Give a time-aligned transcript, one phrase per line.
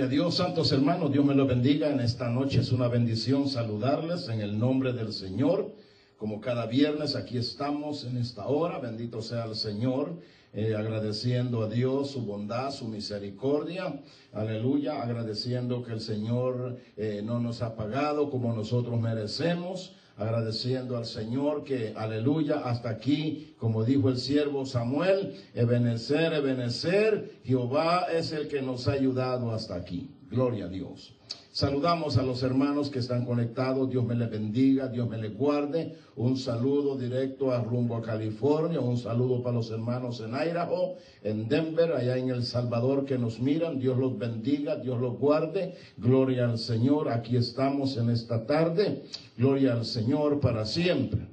[0.00, 1.90] A Dios, santos hermanos, Dios me lo bendiga.
[1.90, 5.72] En esta noche es una bendición saludarles en el nombre del Señor.
[6.16, 8.78] Como cada viernes, aquí estamos en esta hora.
[8.78, 10.12] Bendito sea el Señor.
[10.52, 14.00] Eh, agradeciendo a Dios su bondad, su misericordia,
[14.32, 21.06] aleluya, agradeciendo que el Señor eh, no nos ha pagado como nosotros merecemos, agradeciendo al
[21.06, 28.48] Señor que, aleluya, hasta aquí, como dijo el siervo Samuel, Ebenecer, Ebenecer, Jehová es el
[28.48, 30.10] que nos ha ayudado hasta aquí.
[30.28, 31.17] Gloria a Dios.
[31.58, 33.90] Saludamos a los hermanos que están conectados.
[33.90, 35.96] Dios me les bendiga, Dios me les guarde.
[36.14, 38.78] Un saludo directo a rumbo a California.
[38.78, 40.94] Un saludo para los hermanos en Idaho,
[41.24, 43.80] en Denver, allá en El Salvador que nos miran.
[43.80, 45.74] Dios los bendiga, Dios los guarde.
[45.96, 47.08] Gloria al Señor.
[47.08, 49.02] Aquí estamos en esta tarde.
[49.36, 51.26] Gloria al Señor para siempre.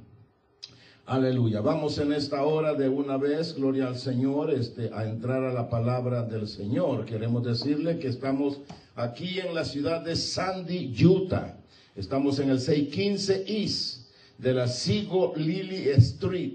[1.05, 1.61] Aleluya.
[1.61, 5.69] Vamos en esta hora de una vez, gloria al Señor, este, a entrar a la
[5.69, 7.05] palabra del Señor.
[7.05, 8.61] Queremos decirle que estamos
[8.95, 11.57] aquí en la ciudad de Sandy, Utah.
[11.95, 14.07] Estamos en el 615 East
[14.37, 16.53] de la Sigo Lily Street.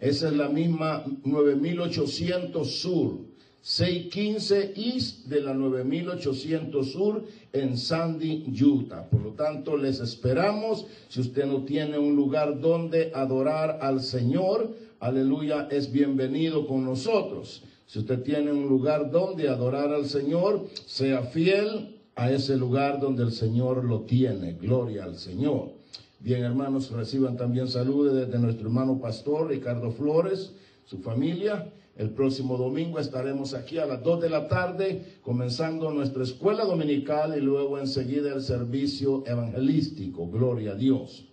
[0.00, 3.18] Esa es la misma 9800 Sur.
[3.62, 9.08] 615 East de la 9800 Sur en Sandy, Utah.
[9.08, 10.86] Por lo tanto, les esperamos.
[11.08, 17.62] Si usted no tiene un lugar donde adorar al Señor, aleluya, es bienvenido con nosotros.
[17.86, 23.22] Si usted tiene un lugar donde adorar al Señor, sea fiel a ese lugar donde
[23.24, 24.54] el Señor lo tiene.
[24.54, 25.72] Gloria al Señor.
[26.20, 30.52] Bien, hermanos, reciban también saludos desde nuestro hermano pastor Ricardo Flores,
[30.86, 31.70] su familia.
[31.96, 37.36] El próximo domingo estaremos aquí a las 2 de la tarde comenzando nuestra escuela dominical
[37.36, 40.26] y luego enseguida el servicio evangelístico.
[40.28, 41.24] Gloria a Dios.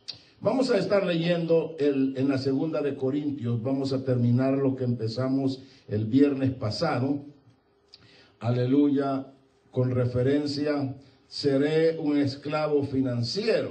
[0.44, 3.62] Vamos a estar leyendo el, en la segunda de Corintios.
[3.62, 7.20] Vamos a terminar lo que empezamos el viernes pasado.
[8.40, 9.28] Aleluya.
[9.70, 10.96] Con referencia,
[11.28, 13.70] seré un esclavo financiero.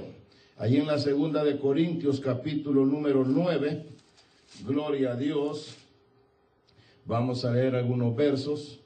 [0.55, 3.87] Ahí en la segunda de Corintios capítulo número 9.
[4.65, 5.75] Gloria a Dios.
[7.03, 8.79] Vamos a leer algunos versos.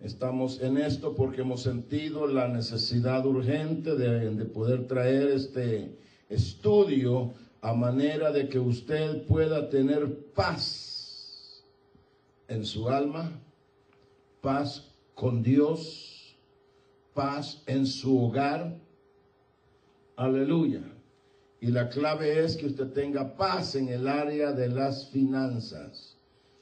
[0.00, 6.01] Estamos en esto porque hemos sentido la necesidad urgente de, de, poder traer este
[6.32, 11.62] estudio a manera de que usted pueda tener paz
[12.48, 13.30] en su alma,
[14.40, 16.36] paz con Dios,
[17.14, 18.78] paz en su hogar.
[20.16, 20.82] Aleluya.
[21.60, 26.16] Y la clave es que usted tenga paz en el área de las finanzas.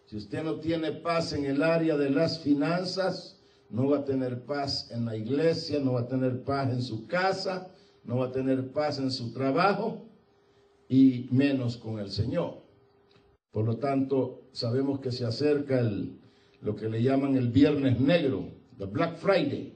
[0.06, 3.38] Si usted no tiene paz en el área de las finanzas,
[3.70, 7.06] no va a tener paz en la iglesia, no va a tener paz en su
[7.06, 7.70] casa,
[8.05, 10.06] no va a tener paz en su trabajo
[10.88, 12.59] y menos con el Señor.
[13.50, 16.19] Por lo tanto, sabemos que se acerca el,
[16.60, 19.75] lo que le llaman el Viernes Negro, the Black Friday.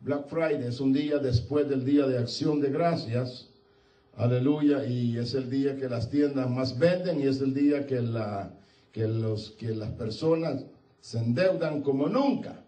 [0.00, 3.48] Black Friday es un día después del Día de Acción de Gracias.
[4.16, 4.84] Aleluya.
[4.86, 8.54] Y es el día que las tiendas más venden y es el día que la
[8.92, 10.64] que, los, que las personas
[11.00, 12.64] se endeudan como nunca.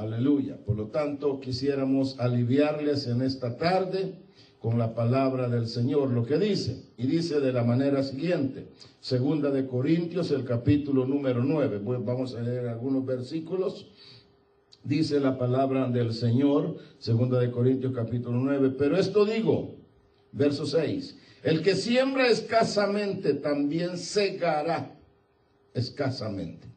[0.00, 0.56] Aleluya.
[0.56, 4.14] Por lo tanto, quisiéramos aliviarles en esta tarde
[4.58, 6.86] con la palabra del Señor, lo que dice.
[6.96, 8.68] Y dice de la manera siguiente,
[9.00, 11.80] segunda de Corintios, el capítulo número 9.
[11.80, 13.90] Pues vamos a leer algunos versículos.
[14.84, 18.76] Dice la palabra del Señor, segunda de Corintios capítulo 9.
[18.78, 19.76] Pero esto digo,
[20.32, 21.18] verso 6.
[21.42, 24.98] El que siembra escasamente también segará
[25.74, 26.69] escasamente.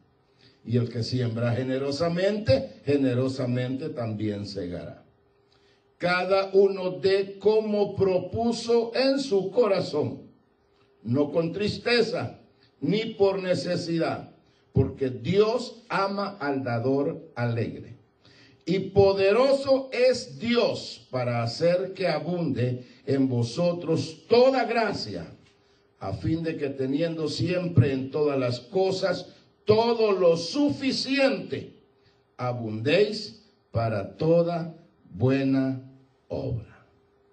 [0.64, 5.04] Y el que siembra generosamente, generosamente también segará.
[5.98, 10.22] Cada uno de como propuso en su corazón,
[11.02, 12.40] no con tristeza
[12.80, 14.30] ni por necesidad,
[14.72, 17.94] porque Dios ama al dador alegre.
[18.66, 25.26] Y poderoso es Dios para hacer que abunde en vosotros toda gracia,
[25.98, 29.33] a fin de que teniendo siempre en todas las cosas
[29.64, 31.74] todo lo suficiente,
[32.36, 34.74] abundéis para toda
[35.10, 35.82] buena
[36.28, 36.86] obra.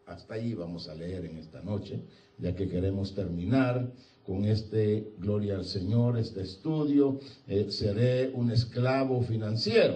[0.06, 2.04] Hasta ahí vamos a leer en esta noche,
[2.38, 3.92] ya que queremos terminar
[4.26, 9.96] con este, gloria al Señor, este estudio, eh, seré un esclavo financiero.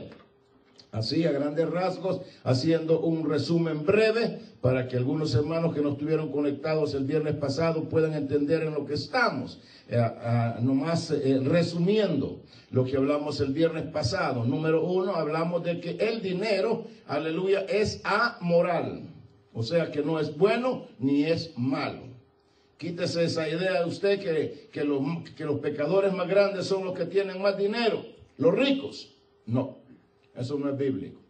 [0.96, 6.32] Así, a grandes rasgos, haciendo un resumen breve para que algunos hermanos que no estuvieron
[6.32, 9.60] conectados el viernes pasado puedan entender en lo que estamos.
[9.90, 12.40] Eh, ah, nomás eh, resumiendo
[12.72, 14.46] lo que hablamos el viernes pasado.
[14.46, 19.02] Número uno, hablamos de que el dinero, aleluya, es amoral.
[19.52, 22.04] O sea que no es bueno ni es malo.
[22.78, 25.02] Quítese esa idea de usted que, que, los,
[25.36, 28.02] que los pecadores más grandes son los que tienen más dinero,
[28.38, 29.14] los ricos.
[29.46, 29.84] No.
[30.36, 31.22] Eso no es bíblico.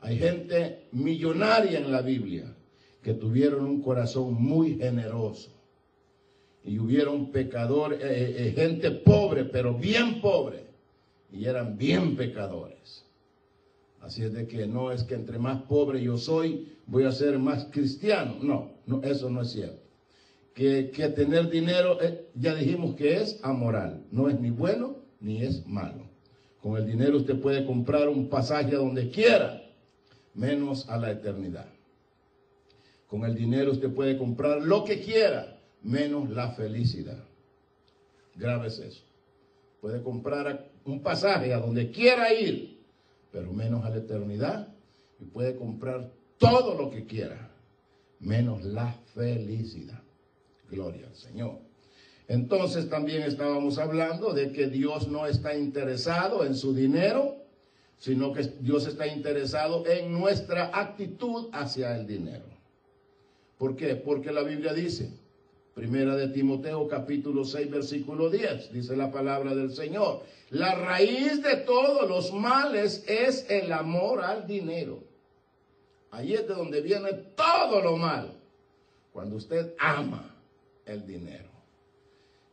[0.00, 2.54] Hay gente millonaria en la Biblia
[3.02, 5.50] que tuvieron un corazón muy generoso.
[6.64, 10.66] Y hubieron pecadores, eh, eh, eh, gente pobre, pero bien pobre.
[11.32, 13.04] Y eran bien pecadores.
[14.00, 17.38] Así es de que no es que entre más pobre yo soy, voy a ser
[17.38, 18.36] más cristiano.
[18.42, 19.82] No, no eso no es cierto.
[20.54, 21.98] Que, que tener dinero,
[22.34, 24.04] ya dijimos que es amoral.
[24.10, 26.07] No es ni bueno ni es malo.
[26.62, 29.62] Con el dinero usted puede comprar un pasaje a donde quiera,
[30.34, 31.66] menos a la eternidad.
[33.06, 37.24] Con el dinero usted puede comprar lo que quiera, menos la felicidad.
[38.34, 39.04] Grave es eso.
[39.80, 42.80] Puede comprar un pasaje a donde quiera ir,
[43.30, 44.68] pero menos a la eternidad.
[45.20, 47.50] Y puede comprar todo lo que quiera,
[48.20, 50.02] menos la felicidad.
[50.70, 51.67] Gloria al Señor.
[52.28, 57.36] Entonces también estábamos hablando de que Dios no está interesado en su dinero,
[57.96, 62.44] sino que Dios está interesado en nuestra actitud hacia el dinero.
[63.56, 63.96] ¿Por qué?
[63.96, 65.10] Porque la Biblia dice,
[65.74, 71.56] primera de Timoteo capítulo 6 versículo 10, dice la palabra del Señor, la raíz de
[71.56, 75.02] todos los males es el amor al dinero.
[76.10, 78.32] Ahí es de donde viene todo lo mal,
[79.14, 80.34] cuando usted ama
[80.84, 81.47] el dinero.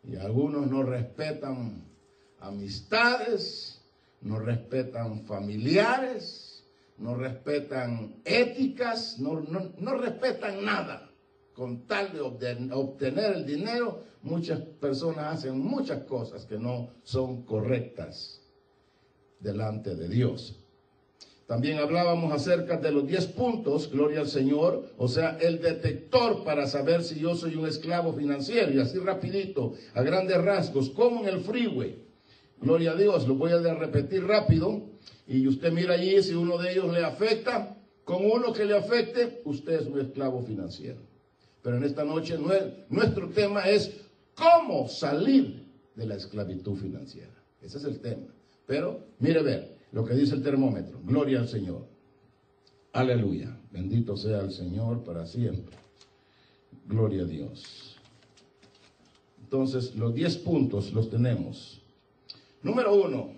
[0.07, 1.83] Y algunos no respetan
[2.39, 3.81] amistades,
[4.21, 6.63] no respetan familiares,
[6.97, 11.09] no respetan éticas, no, respetan nada.
[11.53, 18.41] Con tal de obtener el dinero, muchas personas hacen muchas cosas que no son correctas
[19.39, 20.64] delante de Dios.
[21.47, 26.65] También hablábamos acerca de los 10 puntos, gloria al Señor, o sea, el detector para
[26.65, 28.71] saber si yo soy un esclavo financiero.
[28.71, 32.03] Y así rapidito, a grandes rasgos, como en el freeway.
[32.59, 34.81] Gloria a Dios, lo voy a repetir rápido.
[35.27, 37.77] Y usted mira allí si uno de ellos le afecta.
[38.03, 40.99] Con uno que le afecte, usted es un esclavo financiero.
[41.61, 42.37] Pero en esta noche
[42.89, 43.91] nuestro tema es
[44.35, 45.63] cómo salir
[45.95, 47.33] de la esclavitud financiera.
[47.61, 48.27] Ese es el tema.
[48.67, 50.99] Pero mire ver, lo que dice el termómetro.
[51.05, 51.87] Gloria al Señor.
[52.91, 53.57] Aleluya.
[53.71, 55.73] Bendito sea el Señor para siempre.
[56.85, 57.95] Gloria a Dios.
[59.41, 61.81] Entonces, los 10 puntos los tenemos.
[62.61, 63.35] Número uno,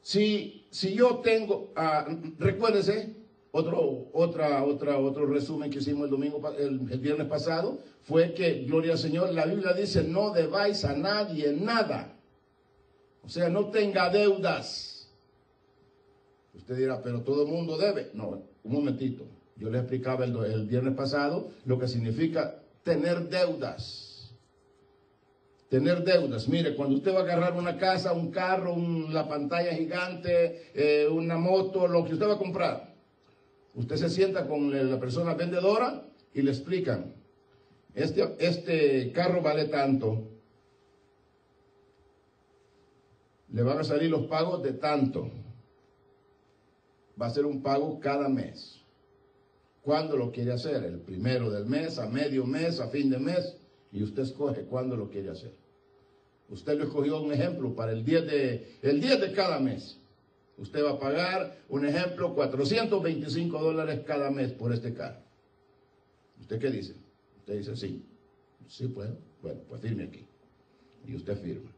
[0.00, 2.06] si, si yo tengo, ah,
[2.38, 3.16] recuérdese,
[3.50, 8.92] otro, otra, otra, otro resumen que hicimos el domingo, el viernes pasado, fue que, gloria
[8.92, 12.16] al Señor, la Biblia dice, no debáis a nadie nada.
[13.24, 14.91] O sea, no tenga deudas.
[16.54, 18.10] Usted dirá, pero todo el mundo debe.
[18.14, 19.24] No, un momentito.
[19.56, 24.34] Yo le explicaba el, viernes pasado lo que significa tener deudas.
[25.68, 26.48] Tener deudas.
[26.48, 28.76] Mire, cuando usted va a agarrar una casa, un carro,
[29.08, 32.94] la pantalla gigante, eh, una moto, lo que usted va a comprar,
[33.74, 37.14] usted se sienta con la persona vendedora y le explican,
[37.94, 40.28] este, este carro vale tanto,
[43.50, 45.30] le van a salir los pagos de tanto
[47.22, 48.80] va a ser un pago cada mes.
[49.82, 50.82] ¿Cuándo lo quiere hacer?
[50.82, 53.56] El primero del mes, a medio mes, a fin de mes,
[53.92, 55.54] y usted escoge cuándo lo quiere hacer.
[56.48, 59.98] Usted lo escogió un ejemplo para el 10 de, el 10 de cada mes.
[60.58, 65.20] Usted va a pagar, un ejemplo, 425 dólares cada mes por este carro.
[66.40, 66.94] ¿Usted qué dice?
[67.38, 68.04] Usted dice sí.
[68.66, 69.16] Sí puedo.
[69.42, 70.26] Bueno, pues firme aquí.
[71.06, 71.70] Y usted firma.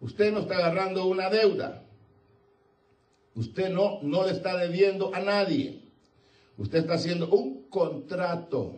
[0.00, 1.84] Usted no está agarrando una deuda.
[3.38, 5.80] Usted no, no le está debiendo a nadie.
[6.56, 8.74] Usted está haciendo un contrato.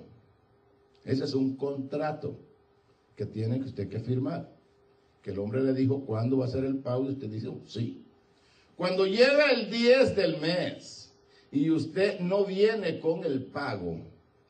[1.02, 2.36] Ese es un contrato
[3.16, 4.54] que tiene que usted que firmar.
[5.22, 7.62] Que el hombre le dijo cuándo va a ser el pago y usted dice oh,
[7.64, 8.04] sí.
[8.76, 11.10] Cuando llega el 10 del mes
[11.50, 13.96] y usted no viene con el pago,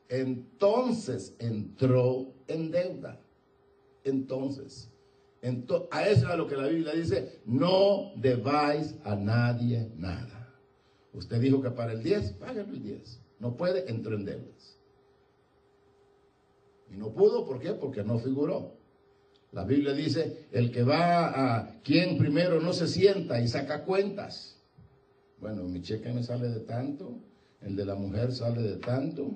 [0.09, 3.17] entonces entró en deuda.
[4.03, 4.90] Entonces,
[5.43, 10.53] a eso es a lo que la Biblia dice, no debáis a nadie nada.
[11.13, 13.19] Usted dijo que para el 10, págale el 10.
[13.39, 14.77] No puede, entró en deudas.
[16.91, 17.73] Y no pudo, ¿por qué?
[17.73, 18.73] Porque no figuró.
[19.51, 24.57] La Biblia dice, el que va a quien primero no se sienta y saca cuentas.
[25.39, 27.17] Bueno, mi cheque me sale de tanto,
[27.61, 29.33] el de la mujer sale de tanto,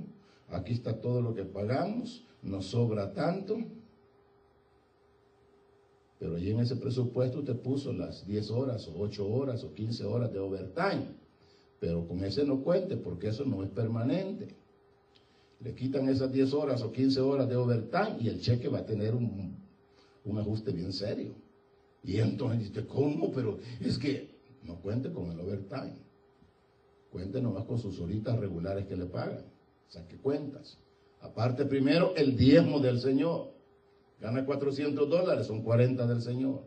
[0.50, 3.58] aquí está todo lo que pagamos, nos sobra tanto.
[6.26, 10.06] Pero allí en ese presupuesto usted puso las 10 horas o 8 horas o 15
[10.06, 11.06] horas de overtime.
[11.80, 14.48] Pero con ese no cuente porque eso no es permanente.
[15.60, 18.86] Le quitan esas 10 horas o 15 horas de overtime y el cheque va a
[18.88, 19.56] tener un,
[20.36, 21.36] ajuste bien serio.
[22.04, 23.32] Y entonces dice, ¿cómo?
[23.32, 24.32] Pero es que
[24.64, 25.94] no cuente con el overtime.
[27.12, 29.46] Cuente nomás con sus horitas regulares que le pagan.
[29.90, 30.76] Saque cuentas.
[31.22, 33.55] Aparte primero el diezmo del Señor.
[34.20, 36.62] Gana 400 dólares, son 40 del Señor.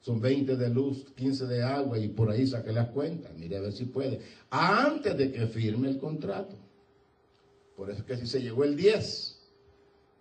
[0.00, 3.32] Son 20 de luz, 15 de agua y por ahí saque las cuentas.
[3.36, 4.20] Mire a ver si puede.
[4.50, 6.54] Antes de que firme el contrato.
[7.76, 9.38] Por eso es que si se llegó el 10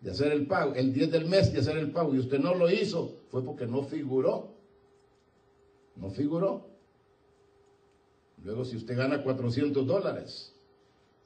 [0.02, 2.54] de hacer el pago, el 10 del mes de hacer el pago y usted no
[2.54, 4.50] lo hizo, fue porque no figuró.
[5.96, 6.68] No figuró.
[8.44, 10.54] Luego si usted gana 400 dólares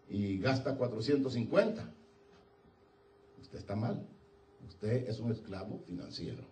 [0.10, 1.90] y gasta 450,
[3.42, 4.06] usted está mal.
[4.72, 6.44] Usted es un esclavo financiero.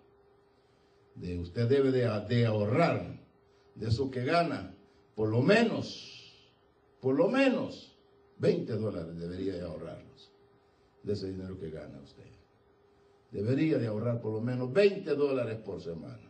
[1.16, 3.18] De, usted debe de, ahorrar
[3.76, 4.76] de eso que gana,
[5.16, 5.88] por lo menos,
[7.00, 7.98] por lo menos
[8.40, 10.32] 20 dólares debería de ahorrarlos
[11.04, 12.30] de ese dinero que gana usted.
[13.32, 16.30] Debería de ahorrar por lo menos 20 dólares por semana.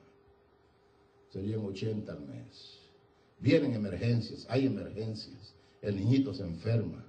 [1.30, 2.80] Serían 80 al mes.
[3.40, 5.56] Vienen emergencias, hay emergencias.
[5.82, 7.09] El niñito se enferma.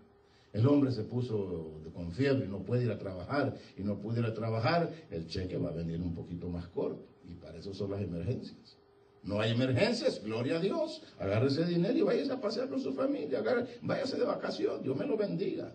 [0.52, 4.20] El hombre se puso con fiebre y no puede ir a trabajar y no puede
[4.20, 7.06] ir a trabajar, el cheque va a venir un poquito más corto.
[7.28, 8.78] Y para eso son las emergencias.
[9.22, 11.02] No hay emergencias, gloria a Dios.
[11.18, 13.42] Agarre ese dinero y váyase a pasear con su familia.
[13.82, 15.72] váyase de vacación, Dios me lo bendiga.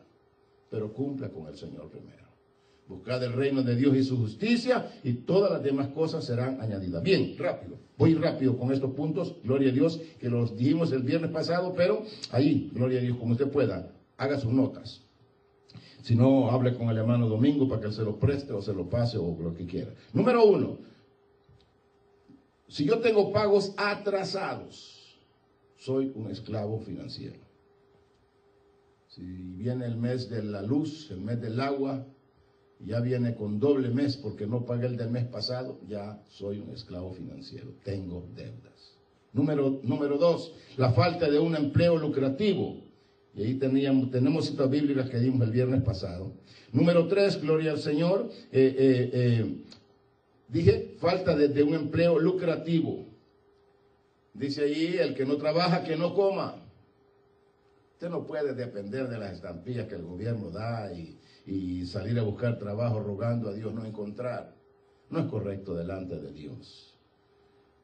[0.69, 2.25] Pero cumpla con el Señor primero.
[2.87, 7.01] Buscad el reino de Dios y su justicia y todas las demás cosas serán añadidas.
[7.01, 7.77] Bien, rápido.
[7.97, 9.37] Voy rápido con estos puntos.
[9.43, 13.31] Gloria a Dios, que los dijimos el viernes pasado, pero ahí, gloria a Dios, como
[13.31, 15.01] usted pueda, haga sus notas.
[16.01, 18.89] Si no, hable con el hermano Domingo para que se lo preste o se lo
[18.89, 19.91] pase o lo que quiera.
[20.13, 20.77] Número uno,
[22.67, 25.17] si yo tengo pagos atrasados,
[25.77, 27.39] soy un esclavo financiero.
[29.07, 32.05] Si viene el mes de la luz, el mes del agua,
[32.79, 36.71] ya viene con doble mes porque no pagué el del mes pasado, ya soy un
[36.71, 38.95] esclavo financiero, tengo deudas.
[39.31, 42.84] Número, número dos, la falta de un empleo lucrativo.
[43.35, 46.31] Y ahí teníamos, tenemos citas bíblicas que dimos el viernes pasado.
[46.71, 48.29] Número tres, gloria al Señor.
[48.51, 49.63] Eh, eh, eh,
[50.47, 53.05] dije, falta de, un empleo lucrativo.
[54.33, 56.55] Dice ahí, el que no trabaja, que no coma.
[57.93, 62.23] Usted no puede depender de las estampillas que el gobierno da y, y salir a
[62.23, 64.55] buscar trabajo rogando a Dios no encontrar.
[65.09, 66.97] No es correcto delante de Dios.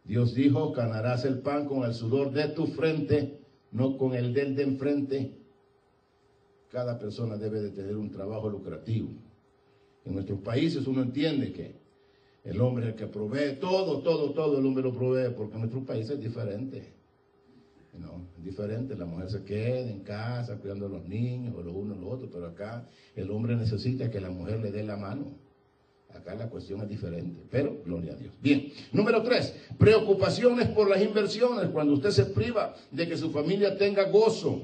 [0.03, 3.39] Dios dijo, ganarás el pan con el sudor de tu frente,
[3.71, 5.40] no con el del de enfrente.
[6.71, 9.09] Cada persona debe de tener un trabajo lucrativo.
[10.05, 11.75] En nuestros países uno entiende que
[12.43, 15.59] el hombre es el que provee, todo, todo, todo el hombre lo provee, porque en
[15.59, 16.93] nuestro país es diferente.
[17.99, 21.73] No, es diferente, la mujer se queda en casa cuidando a los niños, o lo
[21.73, 24.95] uno o lo otro, pero acá el hombre necesita que la mujer le dé la
[24.95, 25.35] mano.
[26.09, 28.33] Acá la cuestión es diferente, pero gloria a Dios.
[28.41, 31.69] Bien, número tres, preocupaciones por las inversiones.
[31.69, 34.61] Cuando usted se priva de que su familia tenga gozo,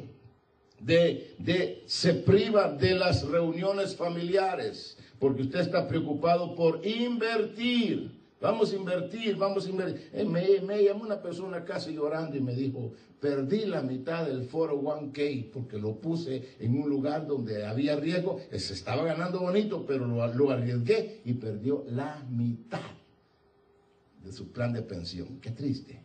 [0.79, 8.15] de, de se priva de las reuniones familiares, porque usted está preocupado por invertir.
[8.39, 10.10] Vamos a invertir, vamos a invertir.
[10.13, 14.43] Eh, me, me, llamó una persona casi llorando y me dijo, perdí la mitad del
[14.43, 18.39] foro 1K porque lo puse en un lugar donde había riesgo.
[18.51, 22.79] Se estaba ganando bonito, pero lo, lo arriesgué y perdió la mitad
[24.24, 25.39] de su plan de pensión.
[25.41, 26.00] Qué triste,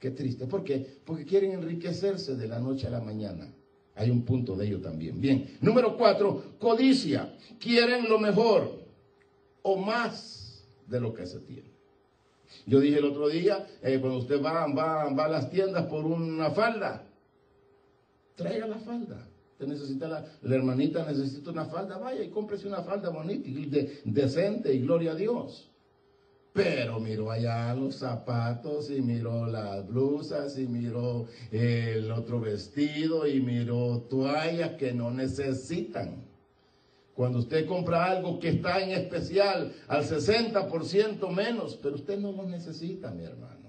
[0.00, 0.46] qué triste.
[0.46, 0.98] ¿Por qué?
[1.04, 3.54] Porque quieren enriquecerse de la noche a la mañana.
[3.98, 5.20] Hay un punto de ello también.
[5.20, 7.34] Bien, número cuatro, codicia.
[7.58, 8.70] Quieren lo mejor
[9.62, 11.68] o más de lo que se tiene.
[12.64, 16.06] Yo dije el otro día, eh, cuando usted va, va, va a las tiendas por
[16.06, 17.04] una falda,
[18.36, 19.28] traiga la falda.
[19.52, 23.66] Usted necesita la, la hermanita necesita una falda, vaya y cómprese una falda bonita y
[24.04, 25.68] decente y gloria a Dios.
[26.58, 33.40] Pero miró allá los zapatos y miró las blusas y miró el otro vestido y
[33.40, 36.16] miró toallas que no necesitan.
[37.14, 42.42] Cuando usted compra algo que está en especial al 60% menos, pero usted no lo
[42.42, 43.68] necesita, mi hermano.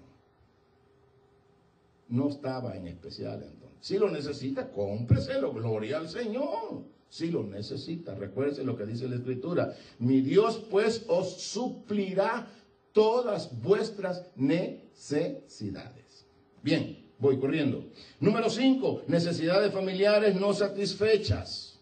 [2.08, 3.78] No estaba en especial entonces.
[3.82, 6.86] Si lo necesita, cómpreselo, gloria al Señor.
[7.08, 9.76] Si lo necesita, recuerde lo que dice la Escritura.
[9.98, 12.48] Mi Dios pues os suplirá
[12.94, 16.26] todas vuestras necesidades.
[16.62, 17.86] Bien, voy corriendo.
[18.20, 21.80] Número 5, necesidades familiares no satisfechas.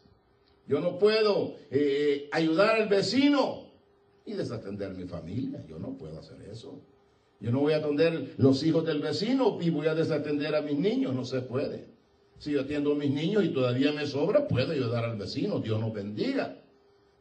[0.68, 3.68] Yo no puedo eh, ayudar al vecino
[4.26, 5.66] y desatender mi familia.
[5.68, 6.82] Yo no puedo hacer eso.
[7.40, 10.78] Yo no voy a atender los hijos del vecino y voy a desatender a mis
[10.78, 11.16] niños.
[11.16, 11.86] No se puede.
[12.38, 15.60] Si yo atiendo a mis niños y todavía me sobra, puedo ayudar al vecino.
[15.60, 16.60] Dios nos bendiga.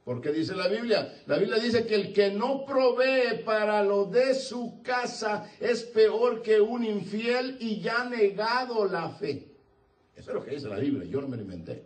[0.07, 4.37] Porque dice la Biblia, la Biblia dice que el que no provee para lo de
[4.37, 9.49] su casa es peor que un infiel y ya negado la fe.
[10.15, 11.83] Eso es lo que dice la Biblia, yo no me lo inventé.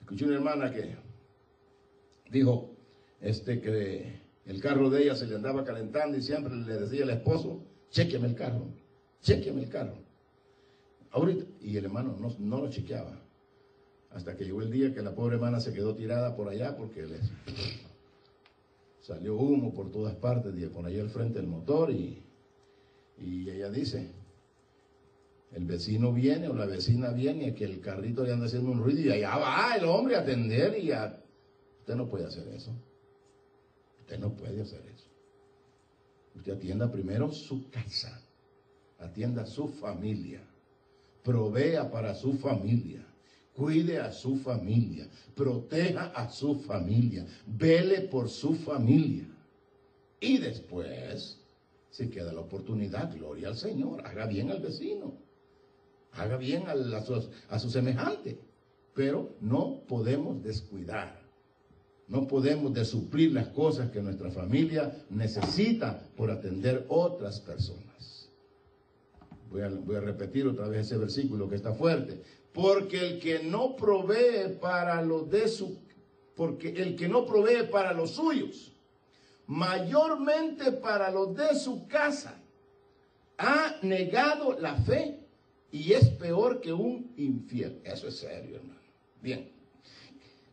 [0.00, 0.96] Escuché una hermana que
[2.30, 2.70] dijo
[3.20, 7.10] este, que el carro de ella se le andaba calentando y siempre le decía al
[7.10, 8.68] esposo, chequeme el carro,
[9.20, 9.98] chequeme el carro.
[11.10, 13.21] Ahorita, y el hermano no, no lo chequeaba.
[14.14, 17.06] Hasta que llegó el día que la pobre hermana se quedó tirada por allá porque
[17.06, 17.30] les
[19.00, 22.22] salió humo por todas partes, por allá al frente del motor y,
[23.18, 24.10] y ella dice,
[25.52, 29.00] el vecino viene o la vecina viene que el carrito le anda haciendo un ruido
[29.00, 31.18] y allá va el hombre a atender y a...
[31.80, 32.70] Usted no puede hacer eso.
[34.00, 35.08] Usted no puede hacer eso.
[36.36, 38.20] Usted atienda primero su casa,
[38.98, 40.42] atienda su familia,
[41.24, 43.04] provea para su familia
[43.54, 49.26] cuide a su familia, proteja a su familia, vele por su familia.
[50.20, 51.38] Y después,
[51.90, 55.14] si queda la oportunidad, gloria al Señor, haga bien al vecino,
[56.12, 58.38] haga bien a, su semejante.
[58.94, 61.18] Pero no podemos descuidar,
[62.08, 67.92] no podemos desuplir las cosas que nuestra familia necesita por atender otras personas.
[69.52, 72.22] Voy a, repetir otra vez ese versículo que está fuerte.
[72.54, 75.78] Porque el que no provee para los de su,
[76.34, 78.72] porque el que no provee para los suyos,
[79.46, 82.40] mayormente para los de su casa,
[83.36, 85.18] ha negado la fe
[85.70, 87.80] y es peor que un infiel.
[87.84, 88.80] Eso es serio, hermano.
[89.20, 89.50] Bien.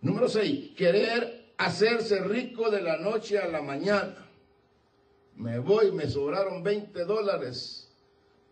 [0.02, 0.72] Número 6.
[0.76, 4.26] Querer hacerse rico de la noche a la mañana.
[5.36, 7.79] Me voy, me sobraron 20 dólares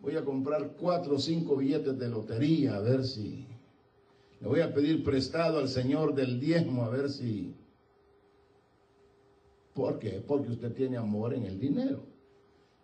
[0.00, 3.46] voy a comprar cuatro o cinco billetes de lotería a ver si...
[4.40, 7.54] Le voy a pedir prestado al Señor del diezmo a ver si...
[9.74, 10.22] ¿Por qué?
[10.24, 12.04] Porque usted tiene amor en el dinero.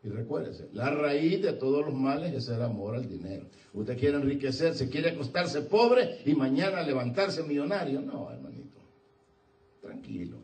[0.02, 3.46] Y recuérdese, la raíz de todos los males es el amor al dinero.
[3.72, 8.00] Usted quiere enriquecerse, quiere acostarse pobre y mañana levantarse millonario.
[8.00, 8.78] No, hermanito.
[9.80, 10.38] Tranquilo.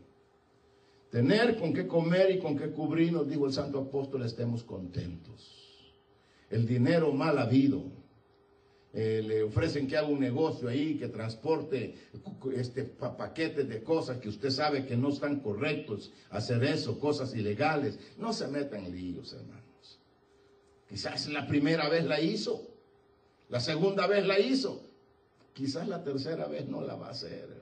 [1.11, 5.60] Tener con qué comer y con qué cubrirnos, dijo el santo apóstol, estemos contentos
[6.51, 8.01] el dinero mal habido.
[8.93, 11.95] Eh, le ofrecen que haga un negocio ahí, que transporte
[12.57, 18.01] este, paquetes de cosas que usted sabe que no están correctos, hacer eso, cosas ilegales.
[18.19, 20.01] No se metan en líos, hermanos.
[20.89, 22.67] Quizás la primera vez la hizo,
[23.49, 24.83] la segunda vez la hizo,
[25.55, 27.61] quizás la tercera vez no la va a hacer, hermano.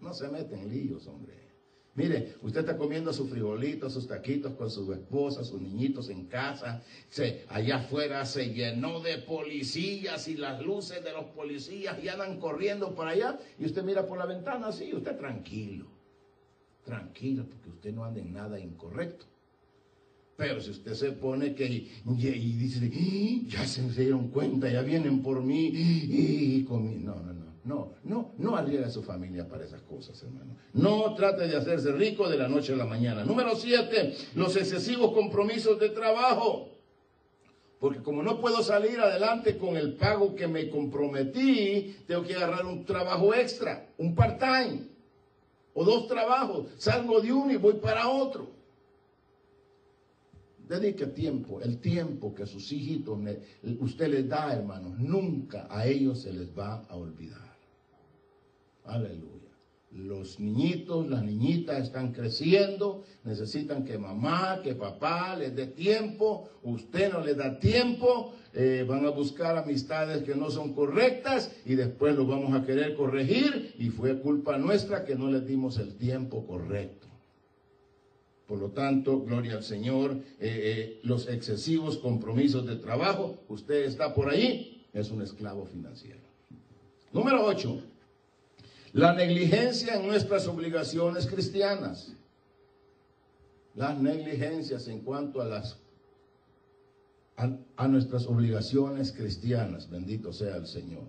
[0.00, 1.47] No se meten en líos, hombre.
[1.98, 6.80] Mire, usted está comiendo sus frijolitos, sus taquitos con su esposa, sus niñitos en casa.
[7.10, 12.38] Se, allá afuera se llenó de policías y las luces de los policías y andan
[12.38, 13.40] corriendo por allá.
[13.58, 15.86] Y usted mira por la ventana así, usted tranquilo.
[16.84, 19.26] Tranquilo, porque usted no anda en nada incorrecto.
[20.36, 22.92] Pero si usted se pone que y, dice,
[23.48, 27.37] ya se dieron cuenta, ya vienen por mí y, y no, no.
[27.64, 30.56] No, no, no arriesgue a su familia para esas cosas, hermano.
[30.72, 33.24] No trate de hacerse rico de la noche a la mañana.
[33.24, 36.70] Número siete, los excesivos compromisos de trabajo.
[37.78, 42.66] Porque como no puedo salir adelante con el pago que me comprometí, tengo que agarrar
[42.66, 44.82] un trabajo extra, un part-time,
[45.74, 46.66] o dos trabajos.
[46.76, 48.50] Salgo de uno y voy para otro.
[50.68, 53.18] Dedique tiempo, el tiempo que sus hijitos
[53.80, 57.47] usted les da, hermanos, nunca a ellos se les va a olvidar.
[58.88, 59.28] Aleluya.
[59.90, 67.12] Los niñitos, las niñitas están creciendo, necesitan que mamá, que papá les dé tiempo, usted
[67.12, 72.16] no les da tiempo, eh, van a buscar amistades que no son correctas y después
[72.16, 76.46] lo vamos a querer corregir y fue culpa nuestra que no les dimos el tiempo
[76.46, 77.06] correcto.
[78.46, 84.14] Por lo tanto, gloria al Señor, eh, eh, los excesivos compromisos de trabajo, usted está
[84.14, 86.20] por ahí, es un esclavo financiero.
[87.12, 87.82] Número 8.
[88.92, 92.12] La negligencia en nuestras obligaciones cristianas.
[93.74, 95.78] Las negligencias en cuanto a las
[97.76, 101.04] a, nuestras obligaciones cristianas, bendito sea el Señor.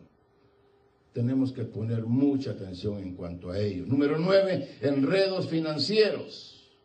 [1.12, 3.86] Tenemos que poner mucha atención en cuanto a ello.
[3.88, 6.78] Número nueve, enredos financieros.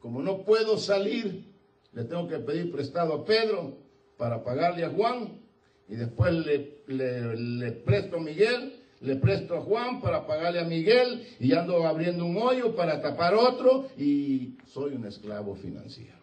[0.00, 1.44] Como no puedo salir,
[1.92, 3.76] le tengo que pedir prestado a Pedro
[4.16, 5.38] para pagarle a Juan
[5.86, 10.64] y después le, le, le presto a Miguel le presto a Juan para pagarle a
[10.64, 16.22] Miguel y ando abriendo un hoyo para tapar otro y soy un esclavo financiero.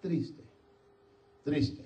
[0.00, 0.42] Triste,
[1.44, 1.84] triste.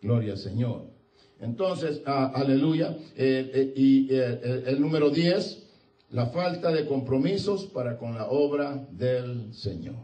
[0.00, 0.96] Gloria al Señor.
[1.40, 2.96] Entonces, ah, aleluya.
[3.16, 5.62] Eh, eh, y eh, el número 10,
[6.10, 9.96] la falta de compromisos para con la obra del Señor.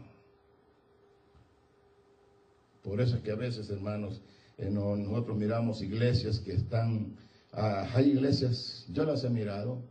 [2.83, 4.21] Por eso es que a veces, hermanos,
[4.57, 7.15] nosotros miramos iglesias que están,
[7.53, 9.81] ah, hay iglesias, yo las he mirado,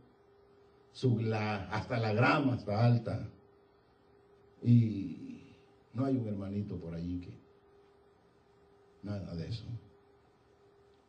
[0.93, 3.29] su, hasta la grama está alta.
[4.61, 5.53] Y
[5.93, 7.43] no hay un hermanito por allí que...
[9.01, 9.65] Nada de eso.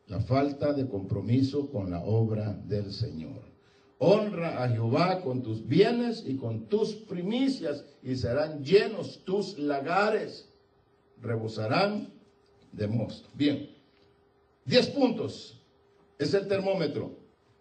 [0.07, 3.41] La falta de compromiso con la obra del Señor.
[3.99, 10.49] Honra a Jehová con tus bienes y con tus primicias y serán llenos tus lagares.
[11.21, 12.09] Rebosarán
[12.73, 13.29] de mosto.
[13.33, 13.69] Bien.
[14.65, 15.54] Diez puntos.
[16.17, 17.11] Es el termómetro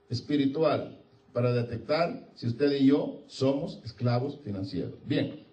[0.08, 1.00] espiritual
[1.32, 4.94] para detectar si usted y yo somos esclavos financieros.
[5.04, 5.44] Bien.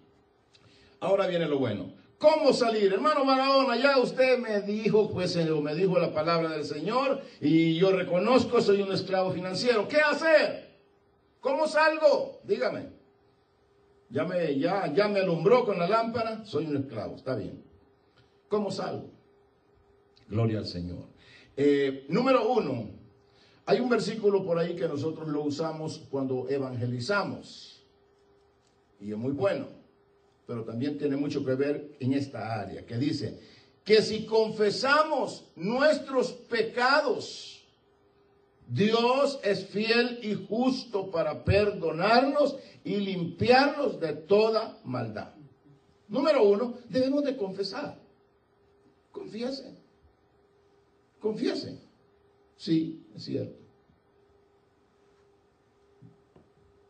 [1.00, 1.92] Ahora viene lo bueno.
[2.18, 2.92] ¿Cómo salir?
[2.92, 7.90] Hermano Barahona, ya usted me dijo, pues me dijo la palabra del Señor y yo
[7.90, 9.88] reconozco, soy un esclavo financiero.
[9.88, 10.70] ¿Qué hacer?
[11.40, 12.40] ¿Cómo salgo?
[12.44, 12.90] Dígame.
[14.08, 17.60] Ya me, ya, ya me alumbró con la lámpara, soy un esclavo, está bien.
[18.48, 19.10] ¿Cómo salgo?
[20.28, 21.11] Gloria al Señor.
[21.56, 22.90] Eh, número uno,
[23.66, 27.84] hay un versículo por ahí que nosotros lo usamos cuando evangelizamos.
[29.00, 29.82] Y es muy bueno
[30.46, 33.40] pero también tiene mucho que ver en esta área, que dice
[33.84, 37.64] que si confesamos nuestros pecados,
[38.68, 45.32] Dios es fiel y justo para perdonarnos y limpiarnos de toda maldad.
[46.08, 47.98] Número uno, debemos de confesar.
[49.10, 49.81] Confiese.
[51.22, 51.78] Confiese.
[52.56, 53.56] Sí, es cierto.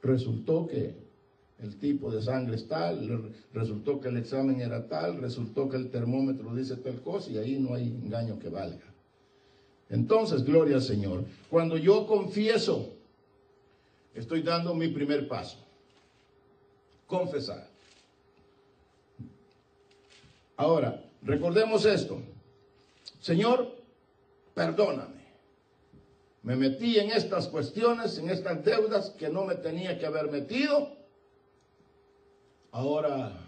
[0.03, 0.95] Resultó que
[1.63, 5.91] el tipo de sangre es tal, resultó que el examen era tal, resultó que el
[5.91, 8.83] termómetro dice tal cosa y ahí no hay engaño que valga.
[9.91, 11.25] Entonces, gloria al Señor.
[11.51, 12.95] Cuando yo confieso,
[14.15, 15.59] estoy dando mi primer paso.
[17.07, 17.69] Confesar.
[20.57, 22.19] Ahora, recordemos esto.
[23.21, 23.82] Señor,
[24.55, 25.23] perdóname.
[26.43, 31.03] Me metí en estas cuestiones, en estas deudas que no me tenía que haber metido
[32.73, 33.39] Ahora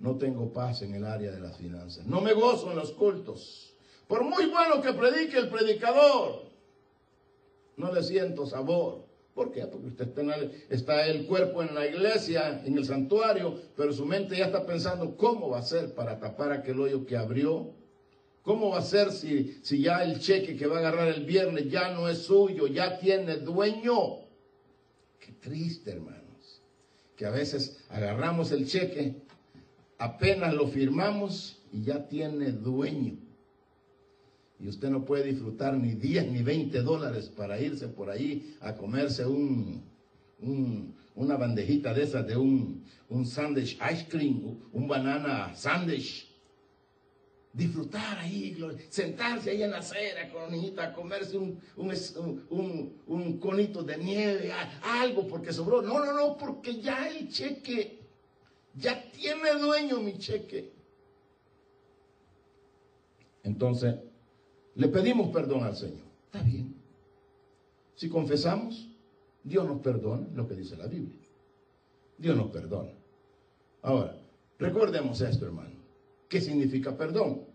[0.00, 2.04] no tengo paz en el área de las finanzas.
[2.06, 3.72] No me gozo en los cultos.
[4.08, 6.42] Por muy bueno que predique el predicador,
[7.76, 9.06] no le siento sabor.
[9.34, 9.66] ¿Por qué?
[9.66, 14.04] Porque usted está, el, está el cuerpo en la iglesia, en el santuario, pero su
[14.04, 17.72] mente ya está pensando cómo va a ser para tapar aquel hoyo que abrió.
[18.46, 21.70] ¿Cómo va a ser si, si ya el cheque que va a agarrar el viernes
[21.70, 24.20] ya no es suyo, ya tiene dueño?
[25.20, 26.26] Qué triste, hermano
[27.16, 29.16] que a veces agarramos el cheque,
[29.98, 33.14] apenas lo firmamos y ya tiene dueño.
[34.60, 38.74] Y usted no puede disfrutar ni 10 ni 20 dólares para irse por ahí a
[38.74, 39.82] comerse un,
[41.14, 46.25] una bandejita de esas de un, un sandwich ice cream, un banana sandwich
[47.56, 48.54] disfrutar ahí,
[48.90, 55.26] sentarse ahí en la acera con la niñita comerse un, un, conito de nieve, algo
[55.26, 55.80] porque sobró.
[55.80, 57.98] No, no, no, porque ya el cheque,
[58.74, 60.70] ya tiene dueño mi cheque.
[63.42, 63.94] Entonces,
[64.74, 66.04] le pedimos perdón al Señor.
[66.26, 66.74] Está bien.
[67.94, 68.90] Si confesamos,
[69.42, 71.18] Dios nos perdona, lo que dice la Biblia.
[72.18, 72.92] Dios nos perdona.
[73.80, 74.14] Ahora,
[74.58, 75.76] recordemos esto, hermano.
[76.28, 77.45] ¿Qué significa perdón?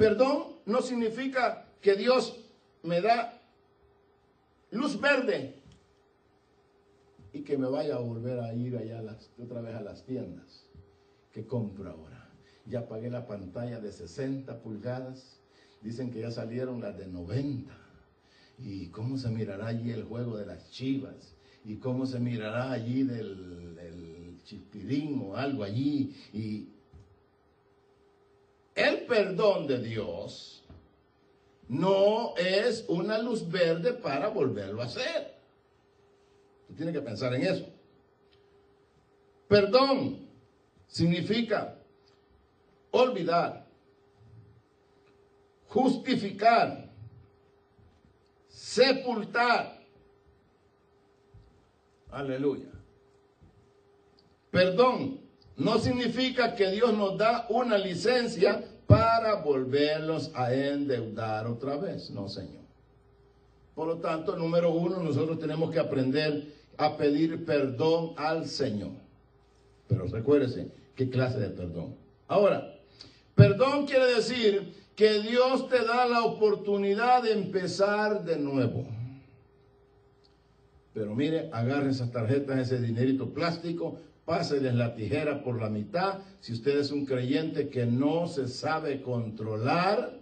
[0.00, 2.34] Perdón no significa que Dios
[2.82, 3.38] me da
[4.70, 5.60] luz verde
[7.34, 9.02] y que me vaya a volver a ir allá
[9.38, 10.64] otra vez a las tiendas.
[11.34, 12.30] ¿Qué compro ahora?
[12.64, 15.38] Ya pagué la pantalla de 60 pulgadas.
[15.82, 17.70] Dicen que ya salieron las de 90.
[18.58, 21.34] ¿Y cómo se mirará allí el juego de las chivas?
[21.62, 26.16] ¿Y cómo se mirará allí del, del chispirín o algo allí?
[26.32, 26.79] Y
[28.80, 30.64] el perdón de Dios
[31.68, 35.38] no es una luz verde para volverlo a hacer.
[36.66, 37.66] Tú tienes que pensar en eso.
[39.46, 40.28] Perdón
[40.86, 41.76] significa
[42.90, 43.66] olvidar,
[45.68, 46.90] justificar,
[48.48, 49.80] sepultar.
[52.10, 52.70] Aleluya.
[54.50, 55.20] Perdón
[55.56, 58.64] no significa que Dios nos da una licencia
[59.20, 62.08] para volverlos a endeudar otra vez.
[62.10, 62.62] No, Señor.
[63.74, 68.92] Por lo tanto, número uno, nosotros tenemos que aprender a pedir perdón al Señor.
[69.88, 71.96] Pero recuérdese, ¿qué clase de perdón?
[72.28, 72.78] Ahora,
[73.34, 78.86] perdón quiere decir que Dios te da la oportunidad de empezar de nuevo.
[80.94, 83.98] Pero mire, agarre esas tarjetas, ese dinerito plástico,
[84.30, 86.20] páseles la tijera por la mitad.
[86.38, 90.20] Si usted es un creyente que no se sabe controlar,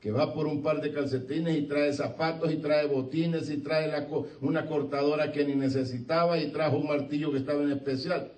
[0.00, 4.06] que va por un par de calcetines y trae zapatos y trae botines y trae
[4.42, 8.30] una cortadora que ni necesitaba y trajo un martillo que estaba en especial.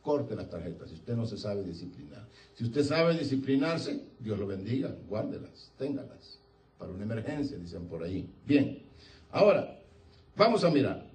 [0.00, 2.26] Corte las tarjetas si usted no se sabe disciplinar.
[2.54, 6.38] Si usted sabe disciplinarse, Dios lo bendiga, guárdelas, téngalas
[6.78, 8.26] para una emergencia, dicen por ahí.
[8.46, 8.82] Bien,
[9.30, 9.78] ahora
[10.34, 11.09] vamos a mirar.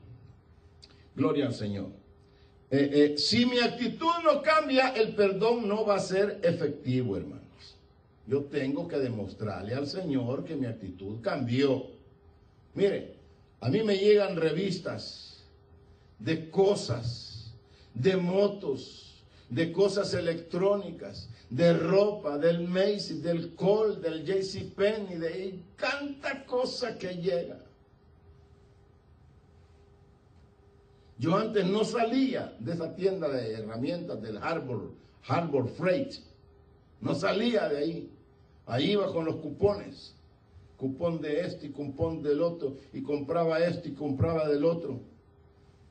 [1.15, 1.89] Gloria al Señor.
[2.69, 7.45] Eh, eh, si mi actitud no cambia, el perdón no va a ser efectivo, hermanos.
[8.27, 11.87] Yo tengo que demostrarle al Señor que mi actitud cambió.
[12.73, 13.15] Mire,
[13.61, 15.43] a mí me llegan revistas
[16.19, 17.53] de cosas,
[17.93, 26.45] de motos, de cosas electrónicas, de ropa, del Macy's, del Cole, del JCPenney, de tanta
[26.45, 27.59] cosa que llega.
[31.17, 34.91] Yo antes no salía de esa tienda de herramientas del Harbor,
[35.27, 36.15] Harbor Freight.
[36.99, 38.11] No salía de ahí.
[38.65, 40.15] Ahí iba con los cupones.
[40.77, 42.75] Cupón de este y cupón del otro.
[42.91, 44.99] Y compraba este y compraba del otro.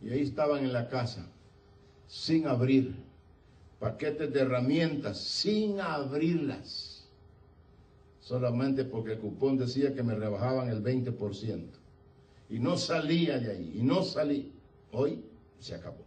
[0.02, 1.26] Y ahí estaban en la casa,
[2.06, 2.94] sin abrir.
[3.80, 7.08] Paquetes de herramientas, sin abrirlas.
[8.20, 11.64] Solamente porque el cupón decía que me rebajaban el 20%.
[12.50, 13.72] Y no salía de ahí.
[13.76, 14.53] Y no salí.
[14.94, 15.24] Hoy
[15.58, 16.04] se acabó.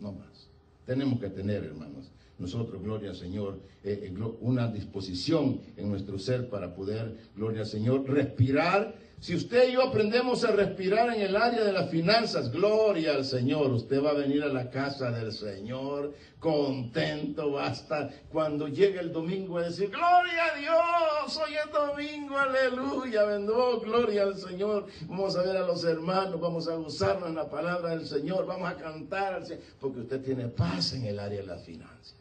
[0.00, 0.48] No más.
[0.84, 6.48] Tenemos que tener, hermanos, nosotros, gloria al Señor, eh, eh, una disposición en nuestro ser
[6.48, 8.96] para poder, gloria al Señor, respirar.
[9.20, 13.24] Si usted y yo aprendemos a respirar en el área de las finanzas, gloria al
[13.24, 16.12] Señor, usted va a venir a la casa del Señor
[16.44, 23.24] contento, basta cuando llegue el domingo a decir, gloria a Dios, hoy es domingo, aleluya,
[23.24, 24.86] bendó, gloria al Señor.
[25.08, 28.68] Vamos a ver a los hermanos, vamos a gozarnos en la palabra del Señor, vamos
[28.68, 29.42] a cantar,
[29.80, 32.14] porque usted tiene paz en el área de las finanzas.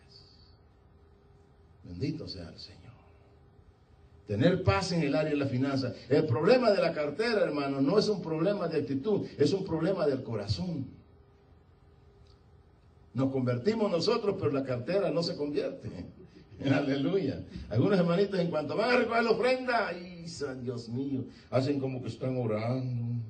[1.84, 2.83] Bendito sea el Señor.
[4.28, 5.94] Tener paz en el área de la finanza.
[6.08, 10.08] El problema de la cartera, hermano, no es un problema de actitud, es un problema
[10.08, 10.88] del corazón.
[13.14, 15.90] Nos convertimos nosotros, pero la cartera no se convierte.
[16.72, 17.44] Aleluya.
[17.70, 20.26] Algunos hermanitos en cuanto van a recoger la ofrenda, ay,
[20.62, 23.22] Dios mío, hacen como que están orando.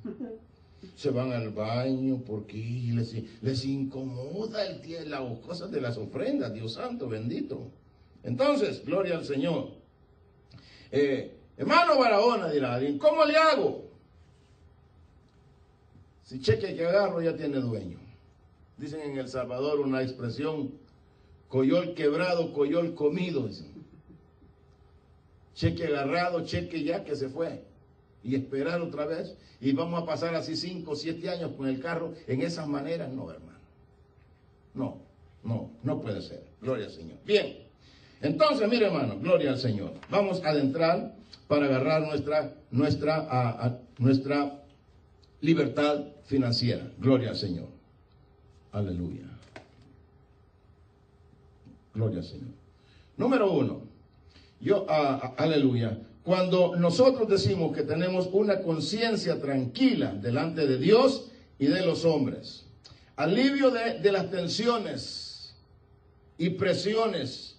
[0.95, 2.57] Se van al baño porque
[2.93, 7.71] les, les incomoda el, las cosas de las ofrendas, Dios santo, bendito.
[8.21, 9.82] Entonces, gloria al Señor.
[10.95, 13.89] Eh, hermano Barahona dirá alguien, ¿cómo le hago?
[16.21, 17.97] Si cheque que agarro ya tiene dueño.
[18.77, 20.71] Dicen en El Salvador una expresión,
[21.47, 23.49] coyol quebrado, coyol comido.
[25.55, 27.63] Cheque agarrado, cheque ya que se fue.
[28.23, 29.35] Y esperar otra vez.
[29.59, 33.11] Y vamos a pasar así cinco o siete años con el carro en esas maneras.
[33.11, 33.59] No, hermano.
[34.75, 35.01] No,
[35.43, 36.43] no, no puede ser.
[36.61, 37.17] Gloria al Señor.
[37.25, 37.62] Bien.
[38.23, 39.91] Entonces, mire hermano, gloria al Señor.
[40.09, 41.13] Vamos a adentrar
[41.47, 44.63] para agarrar nuestra, nuestra, nuestra
[45.41, 46.89] libertad financiera.
[46.99, 47.67] Gloria al Señor.
[48.71, 49.25] Aleluya.
[51.93, 52.53] Gloria al Señor.
[53.17, 53.81] Número uno.
[54.61, 54.85] Yo,
[55.37, 55.99] aleluya.
[56.23, 62.65] Cuando nosotros decimos que tenemos una conciencia tranquila delante de Dios y de los hombres,
[63.17, 65.55] alivio de, de las tensiones
[66.37, 67.52] y presiones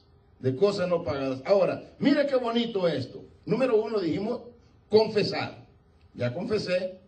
[0.44, 1.40] de cosas no pagadas.
[1.46, 3.24] Ahora, mire qué bonito esto.
[3.46, 4.42] Número uno dijimos
[4.90, 5.64] confesar.
[6.12, 7.00] Ya confesé,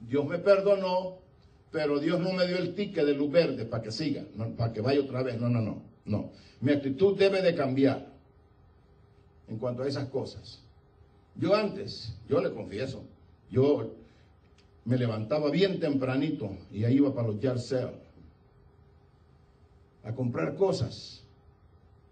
[0.00, 1.16] Dios me perdonó,
[1.70, 4.24] pero Dios no me dio el ticket de luz verde para que siga,
[4.58, 5.40] para que vaya otra vez.
[5.40, 6.30] No, no, no, no.
[6.60, 8.12] Mi actitud debe de cambiar
[9.48, 10.62] en cuanto a esas cosas.
[11.36, 13.02] Yo antes, yo le confieso,
[13.50, 13.94] yo
[14.84, 18.04] me levantaba bien tempranito y ahí iba para los yard sale
[20.02, 21.23] a comprar cosas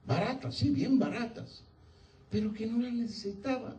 [0.07, 1.63] Baratas, sí, bien baratas,
[2.31, 3.77] pero que no las necesitaba.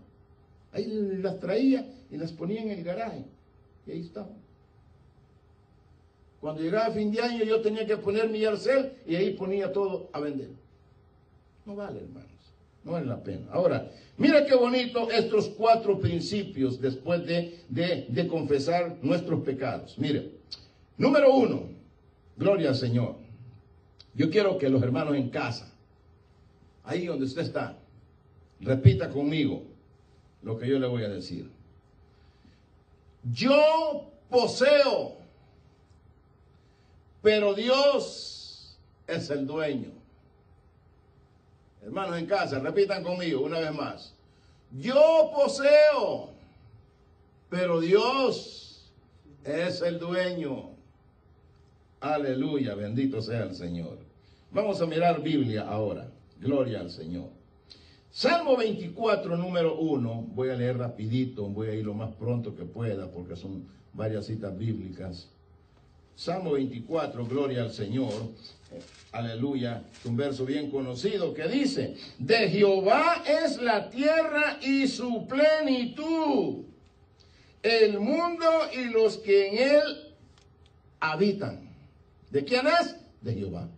[0.72, 0.86] Ahí
[1.22, 3.26] las traía y las ponía en el garaje.
[3.86, 4.34] Y ahí estaban.
[6.40, 10.10] Cuando llegaba fin de año yo tenía que poner mi arcel y ahí ponía todo
[10.14, 10.50] a vender.
[11.66, 12.30] No vale, hermanos.
[12.84, 13.48] No vale la pena.
[13.52, 19.98] Ahora, mira qué bonito estos cuatro principios después de, de, de confesar nuestros pecados.
[19.98, 20.32] Mire,
[20.98, 21.64] número uno,
[22.36, 23.16] gloria al Señor.
[24.16, 25.73] Yo quiero que los hermanos en casa
[26.84, 27.78] ahí donde usted está,
[28.60, 29.64] repita conmigo
[30.42, 31.50] lo que yo le voy a decir.
[33.32, 35.16] Yo poseo,
[37.22, 39.92] pero Dios es el dueño.
[41.84, 44.14] Hermanos en casa, repitan conmigo una vez más.
[44.80, 46.30] Yo poseo,
[47.50, 48.92] pero Dios
[49.44, 50.70] es el dueño.
[52.00, 53.98] Aleluya, bendito sea el Señor.
[54.52, 56.13] Vamos a mirar Biblia ahora.
[56.44, 57.30] Gloria al Señor.
[58.12, 60.28] Salmo 24, número 1.
[60.36, 64.26] Voy a leer rapidito, voy a ir lo más pronto que pueda porque son varias
[64.26, 65.30] citas bíblicas.
[66.16, 68.14] Salmo 24, gloria al Señor.
[69.14, 76.66] Aleluya, un verso bien conocido que dice, de Jehová es la tierra y su plenitud,
[77.62, 80.14] el mundo y los que en él
[81.00, 81.70] habitan.
[82.32, 82.96] ¿De quién es?
[83.22, 83.70] De Jehová.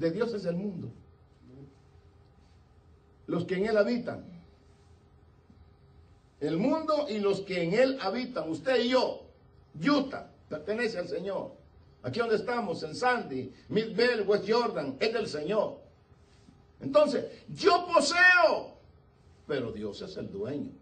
[0.00, 0.90] De Dios es el mundo.
[3.26, 4.24] Los que en él habitan.
[6.40, 8.48] El mundo y los que en él habitan.
[8.48, 9.26] Usted y yo.
[9.78, 11.52] Utah pertenece al Señor.
[12.02, 15.82] Aquí donde estamos, en Sandy, Midvale, West Jordan, es del Señor.
[16.80, 18.78] Entonces, yo poseo,
[19.46, 20.72] pero Dios es el dueño.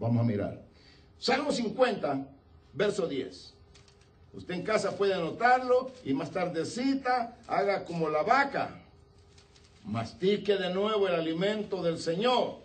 [0.00, 0.60] Vamos a mirar.
[1.16, 2.26] Salmo 50,
[2.72, 3.51] verso 10.
[4.34, 8.80] Usted en casa puede anotarlo y más tardecita haga como la vaca.
[9.84, 12.60] Mastique de nuevo el alimento del Señor.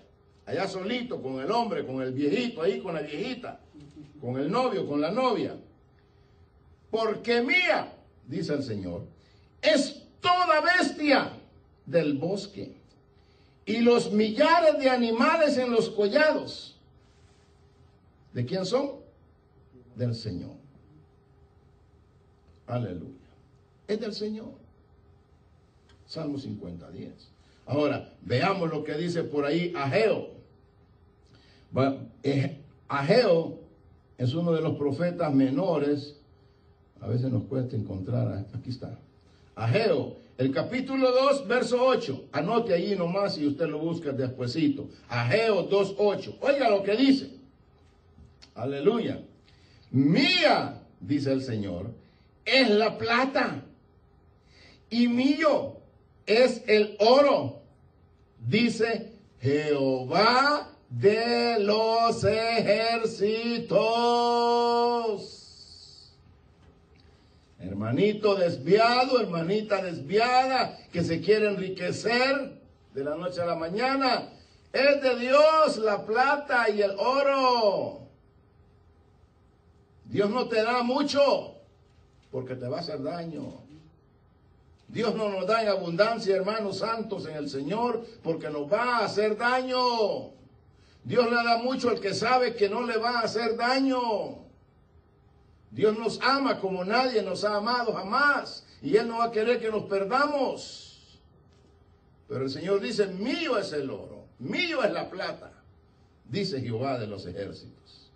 [0.45, 3.59] Allá solito, con el hombre, con el viejito, ahí con la viejita
[4.19, 5.55] con el novio, con la novia.
[6.89, 7.93] Porque mía,
[8.27, 9.05] dice el Señor,
[9.61, 11.31] es toda bestia
[11.85, 12.75] del bosque
[13.65, 16.75] y los millares de animales en los collados.
[18.33, 18.91] ¿De quién son?
[19.95, 20.56] Del Señor.
[22.67, 23.13] Aleluya.
[23.87, 24.51] Es del Señor.
[26.05, 27.11] Salmo 50, 10.
[27.65, 30.29] Ahora, veamos lo que dice por ahí Ageo.
[32.23, 33.59] Eh, Ageo
[34.17, 36.15] es uno de los profetas menores.
[37.01, 38.97] A veces nos cuesta encontrar, aquí está.
[39.55, 42.25] Ageo, el capítulo 2, verso 8.
[42.31, 44.87] Anote allí nomás y usted lo busca despuesito.
[45.09, 46.37] Ageo 2, 8.
[46.41, 47.31] Oiga lo que dice.
[48.55, 49.21] Aleluya.
[49.91, 51.91] Mía, dice el Señor,
[52.47, 53.63] es la plata.
[54.89, 55.75] Y mío
[56.25, 57.61] es el oro.
[58.39, 63.77] Dice Jehová de los ejércitos.
[67.59, 72.61] Hermanito desviado, hermanita desviada, que se quiere enriquecer
[72.93, 74.29] de la noche a la mañana,
[74.71, 78.07] es de Dios la plata y el oro.
[80.05, 81.56] Dios no te da mucho
[82.31, 83.61] porque te va a hacer daño.
[84.87, 89.05] Dios no nos da en abundancia, hermanos santos, en el Señor, porque nos va a
[89.05, 90.31] hacer daño.
[91.03, 94.45] Dios le da mucho al que sabe que no le va a hacer daño.
[95.71, 98.65] Dios nos ama como nadie nos ha amado jamás.
[98.81, 101.19] Y Él no va a querer que nos perdamos.
[102.27, 105.51] Pero el Señor dice, mío es el oro, mío es la plata,
[106.25, 108.11] dice Jehová de los ejércitos.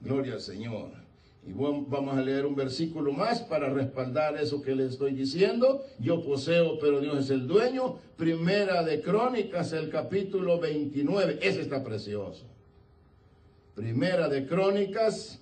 [0.00, 1.05] Gloria al Señor.
[1.46, 5.84] Y vamos a leer un versículo más para respaldar eso que le estoy diciendo.
[6.00, 7.98] Yo poseo, pero Dios es el dueño.
[8.16, 11.38] Primera de Crónicas, el capítulo 29.
[11.40, 12.46] Ese está precioso.
[13.76, 15.38] Primera de Crónicas,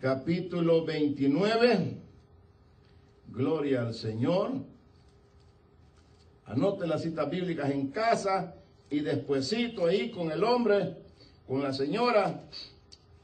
[0.00, 1.96] capítulo 29.
[3.28, 4.50] Gloria al Señor.
[6.46, 8.56] Anote las citas bíblicas en casa
[8.90, 10.96] y despuesito ahí con el hombre,
[11.46, 12.42] con la señora,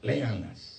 [0.01, 0.74] léanlas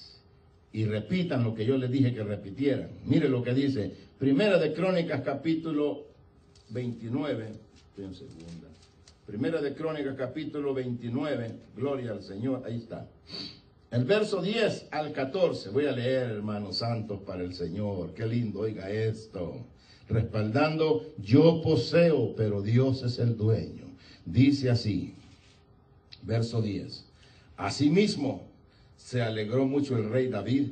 [0.72, 2.90] y repitan lo que yo les dije que repitieran.
[3.04, 6.06] Mire lo que dice, Primera de Crónicas capítulo
[6.70, 7.52] 29,
[7.96, 8.68] segunda.
[9.26, 13.06] Primera de Crónicas capítulo 29, gloria al Señor, ahí está.
[13.90, 18.14] El verso 10 al 14, voy a leer, hermanos santos, para el Señor.
[18.14, 19.66] Qué lindo, oiga esto.
[20.08, 23.84] Respaldando, yo poseo, pero Dios es el dueño.
[24.24, 25.14] Dice así,
[26.22, 27.04] verso 10.
[27.56, 28.45] Asimismo,
[28.96, 30.70] se alegró mucho el rey David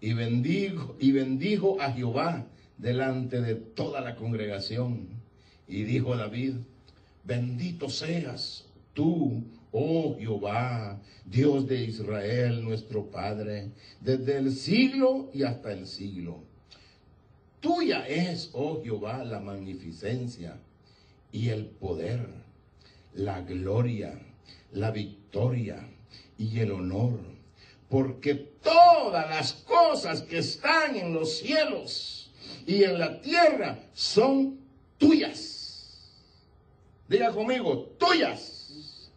[0.00, 2.46] y bendijo, y bendijo a Jehová
[2.76, 5.08] delante de toda la congregación.
[5.68, 6.54] Y dijo David,
[7.24, 15.72] bendito seas tú, oh Jehová, Dios de Israel, nuestro Padre, desde el siglo y hasta
[15.72, 16.40] el siglo.
[17.60, 20.58] Tuya es, oh Jehová, la magnificencia
[21.30, 22.26] y el poder,
[23.14, 24.18] la gloria,
[24.72, 25.91] la victoria
[26.42, 27.32] y el honor
[27.92, 32.30] porque todas las cosas que están en los cielos
[32.66, 34.58] y en la tierra son
[34.96, 36.08] tuyas.
[37.06, 39.10] Diga conmigo, tuyas.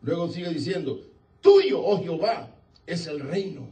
[0.00, 0.98] Luego sigue diciendo,
[1.42, 2.48] tuyo, oh Jehová,
[2.86, 3.68] es el reino,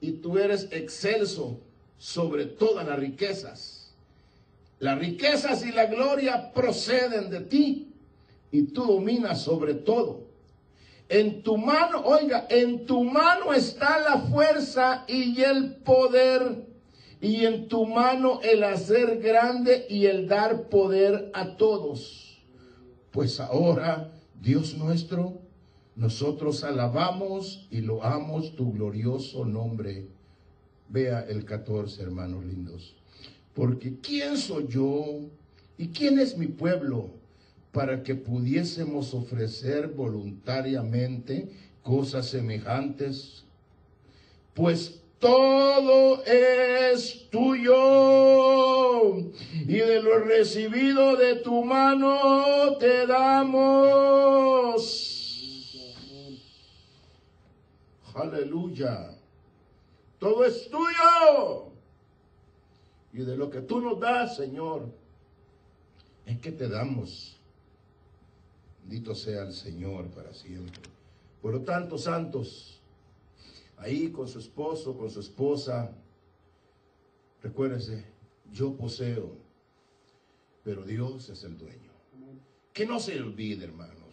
[0.00, 1.60] y tú eres excelso
[1.96, 3.94] sobre todas las riquezas.
[4.80, 7.92] Las riquezas y la gloria proceden de ti,
[8.50, 10.25] y tú dominas sobre todo
[11.08, 16.66] En tu mano, oiga, en tu mano está la fuerza y el poder.
[17.20, 22.38] Y en tu mano el hacer grande y el dar poder a todos.
[23.12, 25.40] Pues ahora, Dios nuestro,
[25.94, 30.08] nosotros alabamos y loamos tu glorioso nombre.
[30.88, 32.96] Vea el 14, hermanos lindos.
[33.54, 35.20] Porque ¿quién soy yo
[35.78, 37.15] y quién es mi pueblo
[37.72, 41.50] para que pudiésemos ofrecer voluntariamente
[41.82, 43.44] cosas semejantes?
[44.54, 49.16] Pues todo es tuyo
[49.66, 54.06] y de lo recibido de tu mano te damos.
[58.14, 59.10] Aleluya.
[60.18, 61.72] Todo es tuyo.
[63.12, 64.88] Y de lo que tú nos das, Señor,
[66.24, 67.35] es que te damos.
[68.88, 70.80] Bendito sea el Señor para siempre.
[71.42, 72.80] Por lo tanto, santos,
[73.78, 75.90] ahí con su esposo, con su esposa,
[77.42, 78.04] recuérdese,
[78.52, 79.32] yo poseo,
[80.62, 81.90] pero Dios es el dueño.
[82.72, 84.05] Que no se olvide, hermano.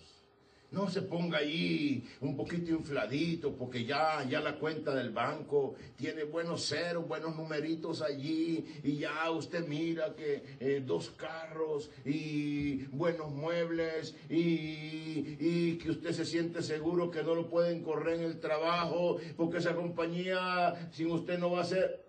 [0.74, 6.24] No se ponga ahí un poquito infladito porque ya, ya la cuenta del banco tiene
[6.24, 13.32] buenos ceros, buenos numeritos allí y ya usted mira que eh, dos carros y buenos
[13.32, 18.40] muebles y, y que usted se siente seguro que no lo pueden correr en el
[18.40, 22.04] trabajo porque esa compañía sin usted no va a ser...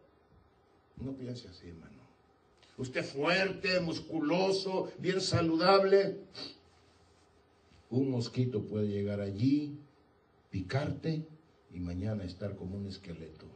[0.97, 1.93] No piense así, hermano.
[2.79, 6.17] Usted fuerte, musculoso, bien saludable
[7.99, 9.79] un mosquito puede llegar allí,
[10.51, 11.27] picarte
[11.73, 13.47] y mañana estar como un esqueleto.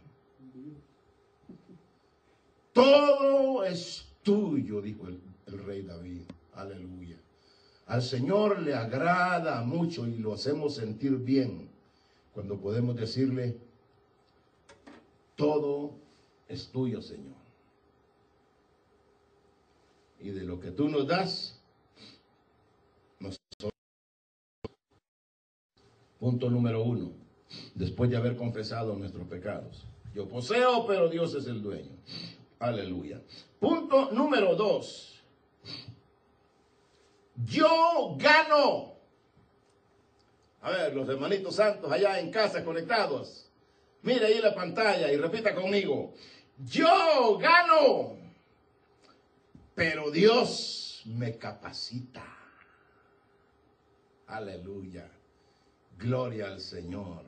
[2.72, 5.20] Todo es tuyo, dijo el,
[5.64, 6.22] rey David.
[6.54, 7.16] Aleluya.
[7.86, 11.70] Al Señor le agrada mucho y lo hacemos sentir bien
[12.34, 13.58] cuando podemos decirle,
[15.34, 15.92] todo
[16.48, 17.36] es tuyo, Señor.
[20.20, 21.57] Y de lo que tú nos das,
[26.18, 27.12] Punto número uno,
[27.74, 29.86] después de haber confesado nuestros pecados.
[30.14, 31.96] Yo poseo, pero Dios es el dueño.
[32.58, 33.20] Aleluya.
[33.60, 35.22] Punto número dos.
[37.44, 38.94] Yo gano.
[40.60, 43.48] A ver, los hermanitos santos allá en casa conectados.
[44.02, 46.14] Mire ahí la pantalla y repita conmigo.
[46.58, 48.16] Yo gano,
[49.74, 52.24] pero Dios me capacita.
[54.26, 55.08] Aleluya.
[55.98, 57.24] Gloria al Señor.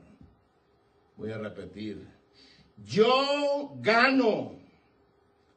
[1.16, 2.06] Voy a repetir.
[2.86, 4.52] Yo gano,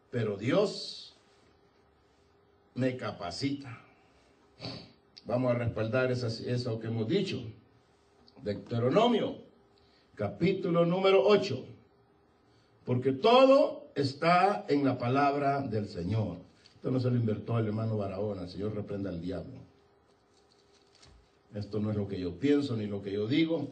[0.10, 1.16] pero Dios
[2.74, 3.80] me capacita.
[5.26, 7.42] Vamos a respaldar eso que hemos dicho.
[8.42, 9.38] Deuteronomio,
[10.16, 11.66] capítulo número 8.
[12.84, 16.38] Porque todo está en la palabra del Señor.
[16.76, 18.42] Esto no se lo invertó el hermano Barahona.
[18.42, 19.63] El Señor reprenda al diablo.
[21.54, 23.72] Esto no es lo que yo pienso ni lo que yo digo.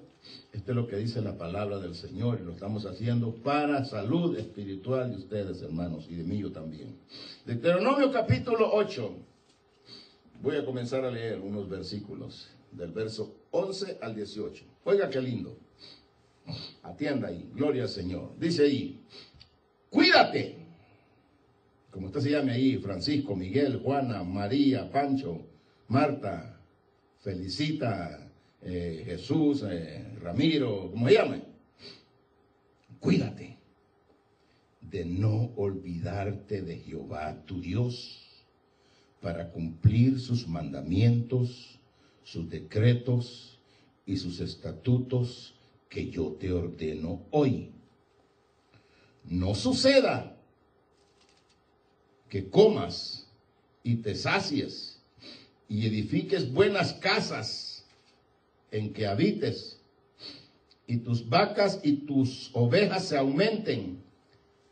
[0.53, 4.37] Esto es lo que dice la palabra del Señor y lo estamos haciendo para salud
[4.37, 6.95] espiritual de ustedes, hermanos, y de mí yo también.
[7.45, 9.15] Deuteronomio capítulo 8.
[10.43, 14.63] Voy a comenzar a leer unos versículos del verso 11 al 18.
[14.83, 15.57] Oiga qué lindo.
[16.83, 17.49] Atienda ahí.
[17.55, 18.31] Gloria al Señor.
[18.39, 18.99] Dice ahí,
[19.89, 20.57] cuídate.
[21.89, 25.41] Como usted se llame ahí, Francisco, Miguel, Juana, María, Pancho,
[25.87, 26.50] Marta,
[27.21, 31.43] felicita eh, Jesús, eh, Ramiro, como se llame.
[32.99, 33.57] Cuídate
[34.81, 38.27] de no olvidarte de Jehová tu Dios
[39.21, 41.79] para cumplir sus mandamientos,
[42.23, 43.59] sus decretos
[44.05, 45.55] y sus estatutos
[45.89, 47.71] que yo te ordeno hoy.
[49.23, 50.35] No suceda
[52.29, 53.27] que comas
[53.83, 54.90] y te sacies
[55.71, 57.85] y edifiques buenas casas
[58.71, 59.79] en que habites,
[60.85, 64.03] y tus vacas y tus ovejas se aumenten.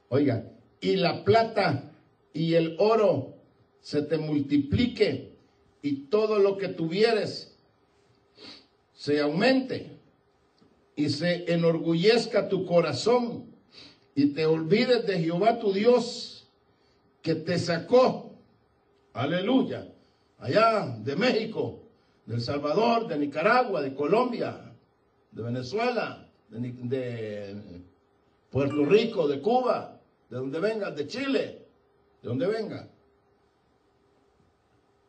[0.10, 1.94] Oiga, y la plata
[2.34, 3.38] y el oro
[3.80, 5.38] se te multiplique,
[5.82, 7.56] y todo lo que tuvieres
[8.94, 9.92] se aumente,
[10.98, 13.46] y se enorgullezca tu corazón,
[14.16, 16.46] y te olvides de Jehová tu Dios,
[17.22, 18.34] que te sacó.
[19.14, 19.88] Aleluya
[20.40, 21.84] allá de México,
[22.26, 24.74] de El Salvador, de Nicaragua, de Colombia,
[25.32, 27.56] de Venezuela, de,
[28.50, 31.66] Puerto Rico, de Cuba, de donde venga, de Chile,
[32.22, 32.90] de donde venga.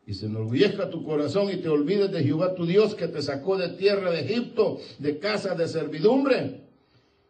[0.05, 3.57] y se enorgullezca tu corazón y te olvides de Jehová tu Dios que te sacó
[3.57, 6.61] de tierra de Egipto, de casa de servidumbre,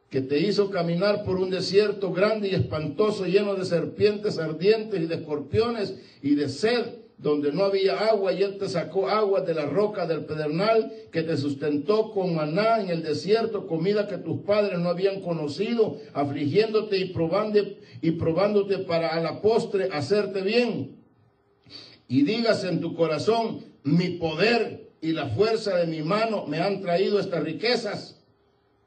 [0.10, 5.06] que te hizo caminar por un desierto grande y espantoso, lleno de serpientes ardientes y
[5.06, 9.54] de escorpiones y de sed, donde no había agua, y él te sacó agua de
[9.54, 14.42] la roca del pedernal, que te sustentó con maná en el desierto, comida que tus
[14.42, 17.60] padres no habían conocido, afligiéndote y, probando,
[18.02, 21.02] y probándote para a la postre hacerte bien
[22.12, 26.82] y digas en tu corazón, mi poder y la fuerza de mi mano me han
[26.82, 28.20] traído estas riquezas,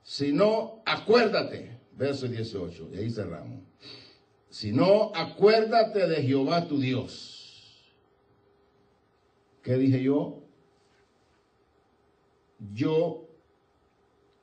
[0.02, 3.62] si no, acuérdate, verso 18, y ahí cerramos.
[4.50, 7.33] Si no, acuérdate de Jehová tu Dios.
[9.64, 10.42] ¿Qué dije yo?
[12.74, 13.26] Yo,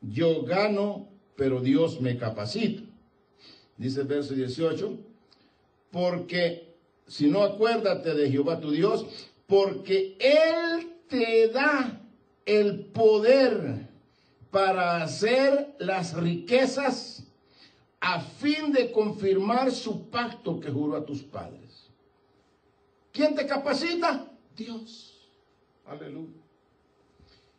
[0.02, 2.82] yo gano, pero Dios me capacita.
[3.78, 4.98] Dice el verso 18,
[5.92, 6.74] porque
[7.08, 9.06] si no acuérdate de Jehová tu Dios,
[9.46, 12.02] porque Él te da
[12.46, 13.88] el poder
[14.50, 17.28] para hacer las riquezas
[18.00, 21.92] a fin de confirmar su pacto que juró a tus padres.
[23.12, 24.28] ¿Quién te capacita?
[24.56, 25.11] Dios.
[25.86, 26.42] Aleluya.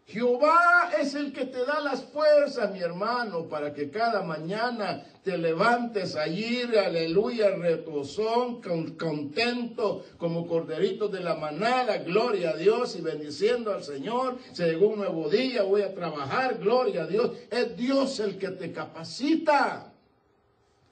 [0.06, 5.38] Jehová es el que te da las fuerzas, mi hermano, para que cada mañana te
[5.38, 13.72] levantes allí, aleluya, retozón, contento, como corderito de la manada, gloria a Dios y bendiciendo
[13.72, 14.36] al Señor.
[14.52, 17.30] Se llegó un nuevo día, voy a trabajar, gloria a Dios.
[17.50, 19.91] Es Dios el que te capacita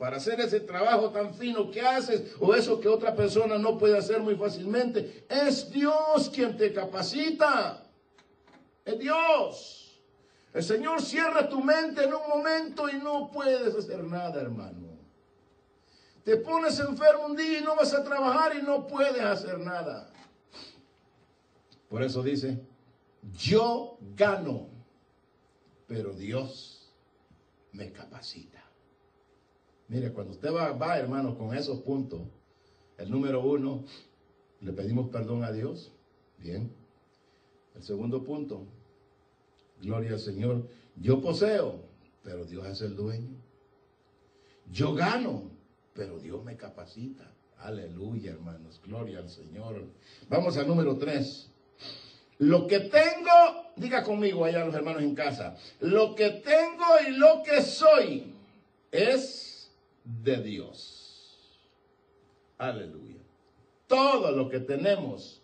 [0.00, 3.98] para hacer ese trabajo tan fino que haces o eso que otra persona no puede
[3.98, 5.26] hacer muy fácilmente.
[5.28, 7.86] Es Dios quien te capacita.
[8.82, 10.00] Es Dios.
[10.54, 14.88] El Señor cierra tu mente en un momento y no puedes hacer nada, hermano.
[16.24, 20.10] Te pones enfermo un día y no vas a trabajar y no puedes hacer nada.
[21.90, 22.58] Por eso dice,
[23.36, 24.70] yo gano,
[25.86, 26.90] pero Dios
[27.72, 28.49] me capacita.
[29.90, 32.20] Mire, cuando usted va, va, hermano, con esos puntos,
[32.96, 33.84] el número uno,
[34.60, 35.90] le pedimos perdón a Dios.
[36.38, 36.72] Bien.
[37.74, 38.66] El segundo punto,
[39.82, 41.80] gloria al Señor, yo poseo,
[42.22, 43.36] pero Dios es el dueño.
[44.70, 45.50] Yo gano,
[45.92, 47.28] pero Dios me capacita.
[47.58, 49.86] Aleluya, hermanos, gloria al Señor.
[50.28, 51.50] Vamos al número tres.
[52.38, 57.42] Lo que tengo, diga conmigo allá los hermanos en casa, lo que tengo y lo
[57.42, 58.34] que soy
[58.92, 59.49] es
[60.22, 61.60] de Dios.
[62.58, 63.16] Aleluya.
[63.86, 65.42] Todo lo que tenemos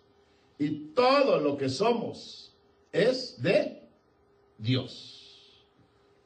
[0.58, 2.54] y todo lo que somos
[2.92, 3.82] es de
[4.58, 5.64] Dios.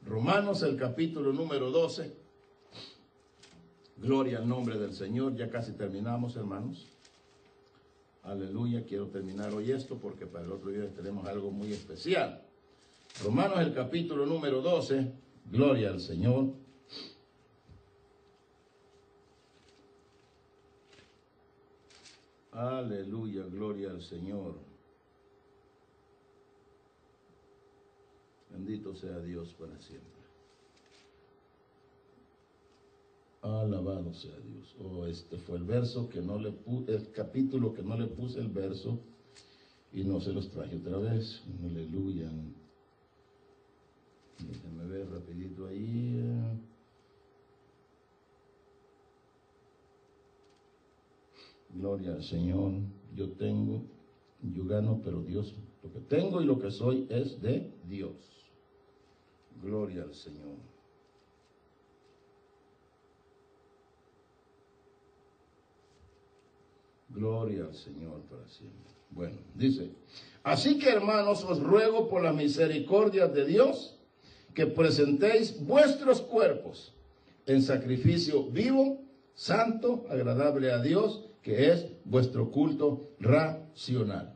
[0.05, 2.17] Romanos el capítulo número 12.
[3.99, 5.37] Gloria al nombre del Señor.
[5.37, 6.87] Ya casi terminamos, hermanos.
[8.23, 8.85] Aleluya.
[8.85, 12.43] Quiero terminar hoy esto porque para el otro día tenemos algo muy especial.
[13.23, 15.13] Romanos el capítulo número 12.
[15.51, 16.55] Gloria al Señor.
[22.53, 24.55] Aleluya, gloria al Señor.
[28.51, 30.21] Bendito sea Dios para siempre.
[33.43, 34.77] Alabado sea Dios.
[34.81, 38.41] Oh, este fue el verso que no le puse, el capítulo que no le puse
[38.41, 39.01] el verso
[39.93, 41.43] y no se los traje otra vez.
[41.65, 42.31] Aleluya.
[44.41, 46.70] Déjenme ver rapidito ahí.
[51.75, 52.73] Gloria al Señor.
[53.15, 53.83] Yo tengo,
[54.43, 58.15] yo gano, pero Dios, lo que tengo y lo que soy es de Dios.
[59.63, 60.57] Gloria al Señor.
[67.09, 68.91] Gloria al Señor para siempre.
[69.11, 69.91] Bueno, dice,
[70.45, 73.97] así que hermanos, os ruego por la misericordia de Dios
[74.55, 76.93] que presentéis vuestros cuerpos
[77.47, 79.01] en sacrificio vivo,
[79.35, 84.35] santo, agradable a Dios, que es vuestro culto racional.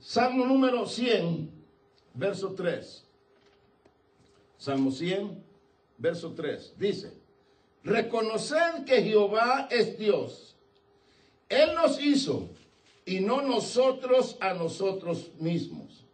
[0.00, 1.50] Salmo número 100,
[2.14, 3.04] verso 3.
[4.58, 5.42] Salmo 100,
[5.98, 6.74] verso 3.
[6.78, 7.12] Dice,
[7.84, 10.56] reconoced que Jehová es Dios.
[11.48, 12.48] Él nos hizo
[13.04, 16.04] y no nosotros a nosotros mismos.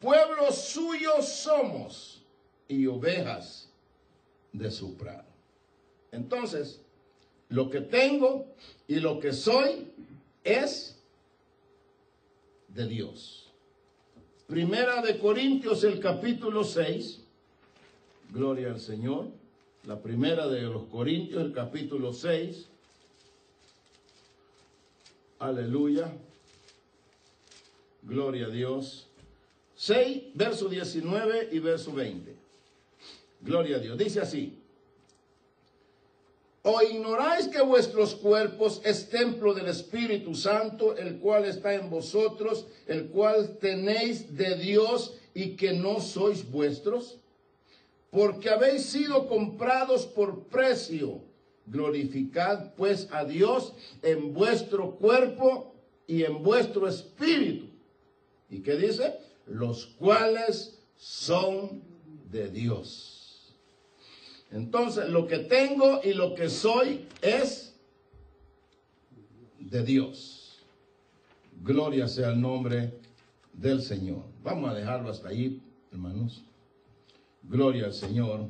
[0.00, 2.22] Pueblo suyo somos
[2.68, 3.68] y ovejas
[4.52, 5.24] de su prado.
[6.12, 6.80] Entonces,
[7.48, 8.46] lo que tengo
[8.88, 9.88] y lo que soy
[10.44, 10.96] es
[12.68, 13.46] de Dios.
[14.46, 17.20] Primera de Corintios, el capítulo 6.
[18.32, 19.28] Gloria al Señor.
[19.84, 22.66] La primera de los Corintios, el capítulo 6.
[25.38, 26.12] Aleluya.
[28.02, 29.06] Gloria a Dios.
[29.76, 32.34] 6, verso 19 y verso 20.
[33.42, 33.98] Gloria a Dios.
[33.98, 34.58] Dice así.
[36.68, 42.66] ¿O ignoráis que vuestros cuerpos es templo del Espíritu Santo, el cual está en vosotros,
[42.88, 47.18] el cual tenéis de Dios y que no sois vuestros?
[48.10, 51.20] Porque habéis sido comprados por precio.
[51.66, 55.72] Glorificad pues a Dios en vuestro cuerpo
[56.08, 57.66] y en vuestro espíritu.
[58.50, 59.14] ¿Y qué dice?
[59.46, 61.80] Los cuales son
[62.28, 63.15] de Dios.
[64.50, 67.74] Entonces, lo que tengo y lo que soy es
[69.58, 70.64] de Dios.
[71.62, 73.00] Gloria sea el nombre
[73.52, 74.22] del Señor.
[74.42, 76.44] Vamos a dejarlo hasta ahí, hermanos.
[77.42, 78.48] Gloria al Señor.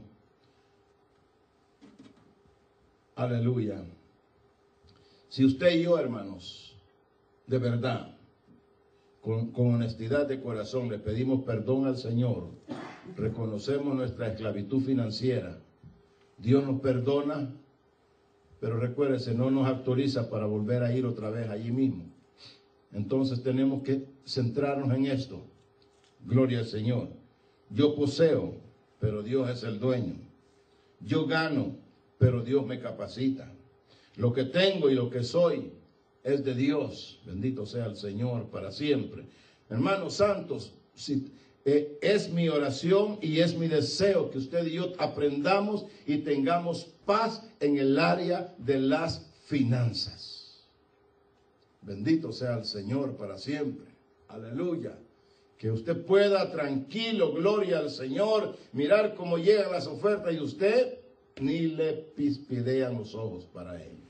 [3.14, 3.82] Aleluya.
[5.28, 6.76] Si usted y yo, hermanos,
[7.46, 8.16] de verdad,
[9.22, 12.50] con, con, honestidad de corazón, le pedimos perdón al Señor,
[13.16, 15.58] reconocemos nuestra esclavitud financiera,
[16.38, 17.54] Dios nos perdona,
[18.60, 22.04] pero recuérdese, no nos autoriza para volver a ir otra vez allí mismo.
[22.92, 25.42] Entonces tenemos que centrarnos en esto.
[26.24, 27.08] Gloria al Señor.
[27.70, 28.54] Yo poseo,
[29.00, 30.14] pero Dios es el dueño.
[31.00, 31.76] Yo gano,
[32.18, 33.52] pero Dios me capacita.
[34.16, 35.72] Lo que tengo y lo que soy
[36.22, 37.20] es de Dios.
[37.26, 39.26] Bendito sea el Señor para siempre.
[39.68, 41.32] Hermanos santos, si,
[41.66, 47.42] es mi oración y es mi deseo que usted y yo aprendamos y tengamos paz
[47.58, 50.64] en el área de las finanzas.
[51.82, 53.86] Bendito sea el Señor para siempre.
[54.28, 54.96] Aleluya.
[55.58, 61.00] Que usted pueda tranquilo, gloria al Señor, mirar cómo llegan las ofertas y usted
[61.40, 64.06] ni le pispidean los ojos para ello.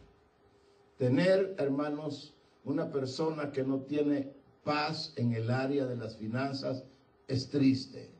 [0.98, 2.34] Tener, hermanos,
[2.64, 4.32] una persona que no tiene
[4.62, 6.84] paz en el área de las finanzas
[7.28, 8.10] es triste.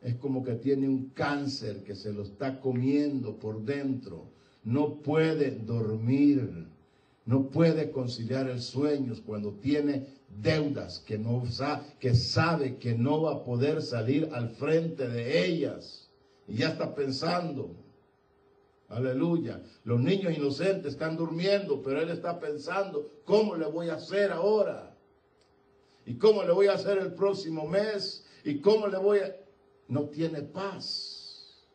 [0.00, 4.30] Es como que tiene un cáncer que se lo está comiendo por dentro.
[4.64, 6.68] No puede dormir.
[7.26, 10.06] No puede conciliar el sueño cuando tiene
[10.40, 11.42] deudas que, no
[12.00, 16.10] que sabe que no va a poder salir al frente de ellas.
[16.46, 17.76] Y ya está pensando.
[18.88, 19.60] Aleluya.
[19.84, 24.87] Los niños inocentes están durmiendo, pero él está pensando, ¿cómo le voy a hacer ahora?
[26.08, 28.24] ¿Y cómo le voy a hacer el próximo mes?
[28.42, 29.36] ¿Y cómo le voy a...?
[29.88, 31.66] No tiene paz.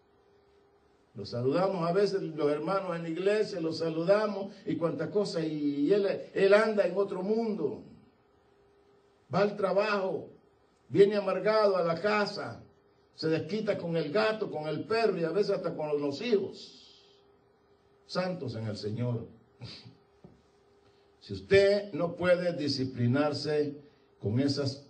[1.14, 5.40] Lo saludamos a veces los hermanos en la iglesia, los saludamos y cuánta cosa.
[5.46, 7.84] Y él, él anda en otro mundo.
[9.32, 10.32] Va al trabajo,
[10.90, 12.64] viene amargado a la casa,
[13.14, 17.06] se desquita con el gato, con el perro y a veces hasta con los hijos.
[18.08, 19.28] Santos en el Señor.
[21.20, 23.82] Si usted no puede disciplinarse
[24.24, 24.90] con esas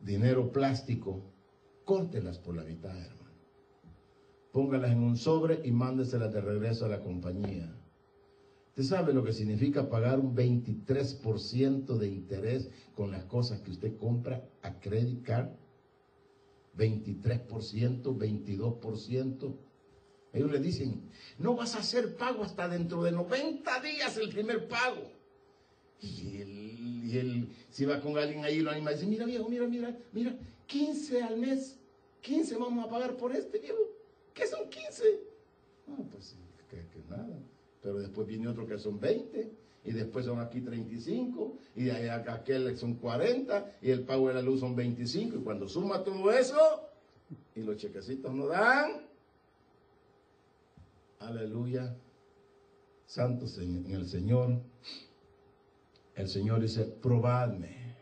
[0.00, 1.22] dinero plástico,
[1.84, 3.38] córtelas por la mitad, hermano.
[4.52, 7.72] Póngalas en un sobre y mándeselas de regreso a la compañía.
[8.70, 13.96] ¿Usted sabe lo que significa pagar un 23% de interés con las cosas que usted
[13.96, 15.50] compra a credit card?
[16.76, 19.56] 23%, 22%.
[20.32, 24.66] Ellos le dicen, no vas a hacer pago hasta dentro de 90 días el primer
[24.66, 25.13] pago.
[26.00, 29.96] Y él, si va con alguien ahí, lo anima y dice, mira viejo, mira, mira,
[30.12, 30.36] mira,
[30.66, 31.78] 15 al mes,
[32.22, 33.78] 15 vamos a pagar por este viejo.
[34.32, 35.04] ¿Qué son 15?
[35.86, 36.36] No, pues
[36.68, 37.38] que, que nada.
[37.82, 42.76] Pero después viene otro que son 20 y después son aquí 35, y acá aquel
[42.76, 46.56] son 40, y el pago de la luz son 25, y cuando suma todo eso,
[47.54, 49.06] y los chequecitos no dan,
[51.20, 51.94] aleluya,
[53.04, 54.58] santos en el Señor,
[56.16, 57.96] el Señor dice, probadme,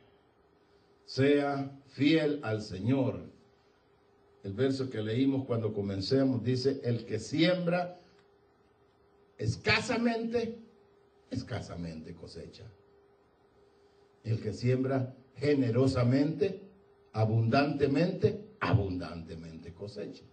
[1.04, 3.20] sea fiel al Señor.
[4.42, 7.98] El verso que leímos cuando comencemos dice, el que siembra
[9.38, 10.58] escasamente,
[11.30, 12.64] escasamente cosecha.
[14.24, 16.62] El que siembra generosamente,
[17.12, 20.24] abundantemente, abundantemente cosecha.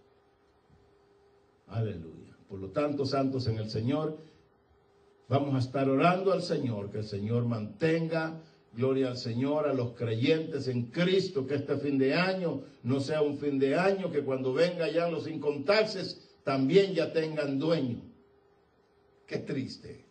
[1.66, 2.36] Aleluya.
[2.48, 4.18] Por lo tanto, santos en el Señor,
[5.30, 9.92] Vamos a estar orando al Señor, que el Señor mantenga, gloria al Señor, a los
[9.92, 14.24] creyentes en Cristo, que este fin de año no sea un fin de año, que
[14.24, 18.02] cuando venga ya los incontaxes también ya tengan dueño.
[19.28, 20.04] Qué triste.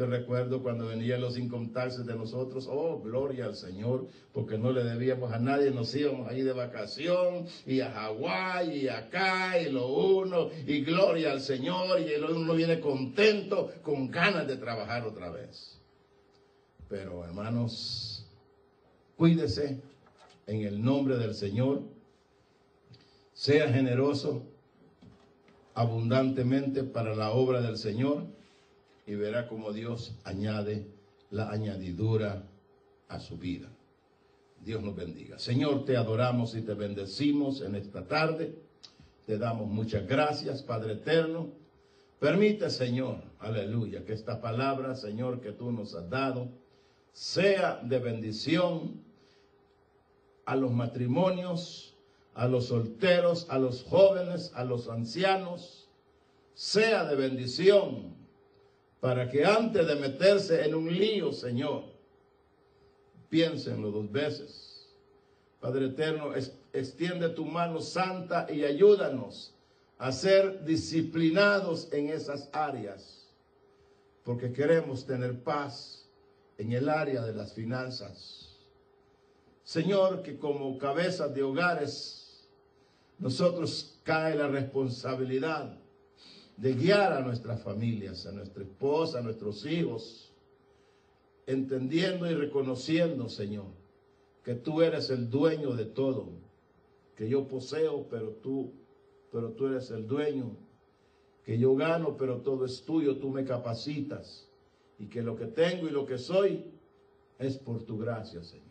[0.00, 4.82] Yo recuerdo cuando venían los incontables de nosotros, oh, gloria al Señor, porque no le
[4.82, 9.88] debíamos a nadie, nos íbamos ahí de vacación, y a Hawái, y acá, y lo
[9.88, 15.28] uno, y gloria al Señor, y el uno viene contento, con ganas de trabajar otra
[15.28, 15.78] vez.
[16.88, 18.26] Pero hermanos,
[19.18, 19.82] Cuídese
[20.46, 21.82] en el nombre del Señor.
[23.34, 24.44] Sea generoso
[25.74, 28.39] abundantemente para la obra del Señor
[29.10, 30.86] y verá cómo Dios añade
[31.30, 32.46] la añadidura
[33.08, 33.68] a su vida.
[34.64, 35.36] Dios nos bendiga.
[35.40, 38.54] Señor, te adoramos y te bendecimos en esta tarde.
[39.26, 41.48] Te damos muchas gracias, Padre eterno.
[42.20, 46.48] Permite, Señor, aleluya, que esta palabra, Señor, que tú nos has dado,
[47.12, 49.02] sea de bendición
[50.44, 51.96] a los matrimonios,
[52.34, 55.88] a los solteros, a los jóvenes, a los ancianos,
[56.54, 58.19] sea de bendición
[59.00, 61.84] para que antes de meterse en un lío, Señor,
[63.30, 64.88] piénsenlo dos veces.
[65.58, 66.32] Padre eterno,
[66.72, 69.54] extiende tu mano santa y ayúdanos
[69.98, 73.26] a ser disciplinados en esas áreas,
[74.24, 76.06] porque queremos tener paz
[76.58, 78.56] en el área de las finanzas.
[79.64, 82.48] Señor, que como cabezas de hogares,
[83.18, 85.79] nosotros cae la responsabilidad
[86.60, 90.30] de guiar a nuestras familias, a nuestra esposa, a nuestros hijos,
[91.46, 93.68] entendiendo y reconociendo, Señor,
[94.44, 96.28] que tú eres el dueño de todo,
[97.16, 98.72] que yo poseo, pero tú,
[99.32, 100.54] pero tú eres el dueño,
[101.46, 104.46] que yo gano, pero todo es tuyo, tú me capacitas,
[104.98, 106.66] y que lo que tengo y lo que soy
[107.38, 108.66] es por tu gracia, Señor.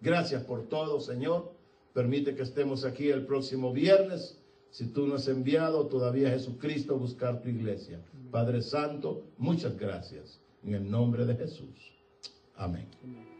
[0.00, 1.52] Gracias por todo, Señor.
[1.92, 4.41] Permite que estemos aquí el próximo viernes
[4.72, 8.00] si tú no has enviado todavía a Jesucristo a buscar tu iglesia.
[8.30, 10.40] Padre Santo, muchas gracias.
[10.64, 11.92] En el nombre de Jesús.
[12.56, 12.88] Amén.
[13.04, 13.32] Amén.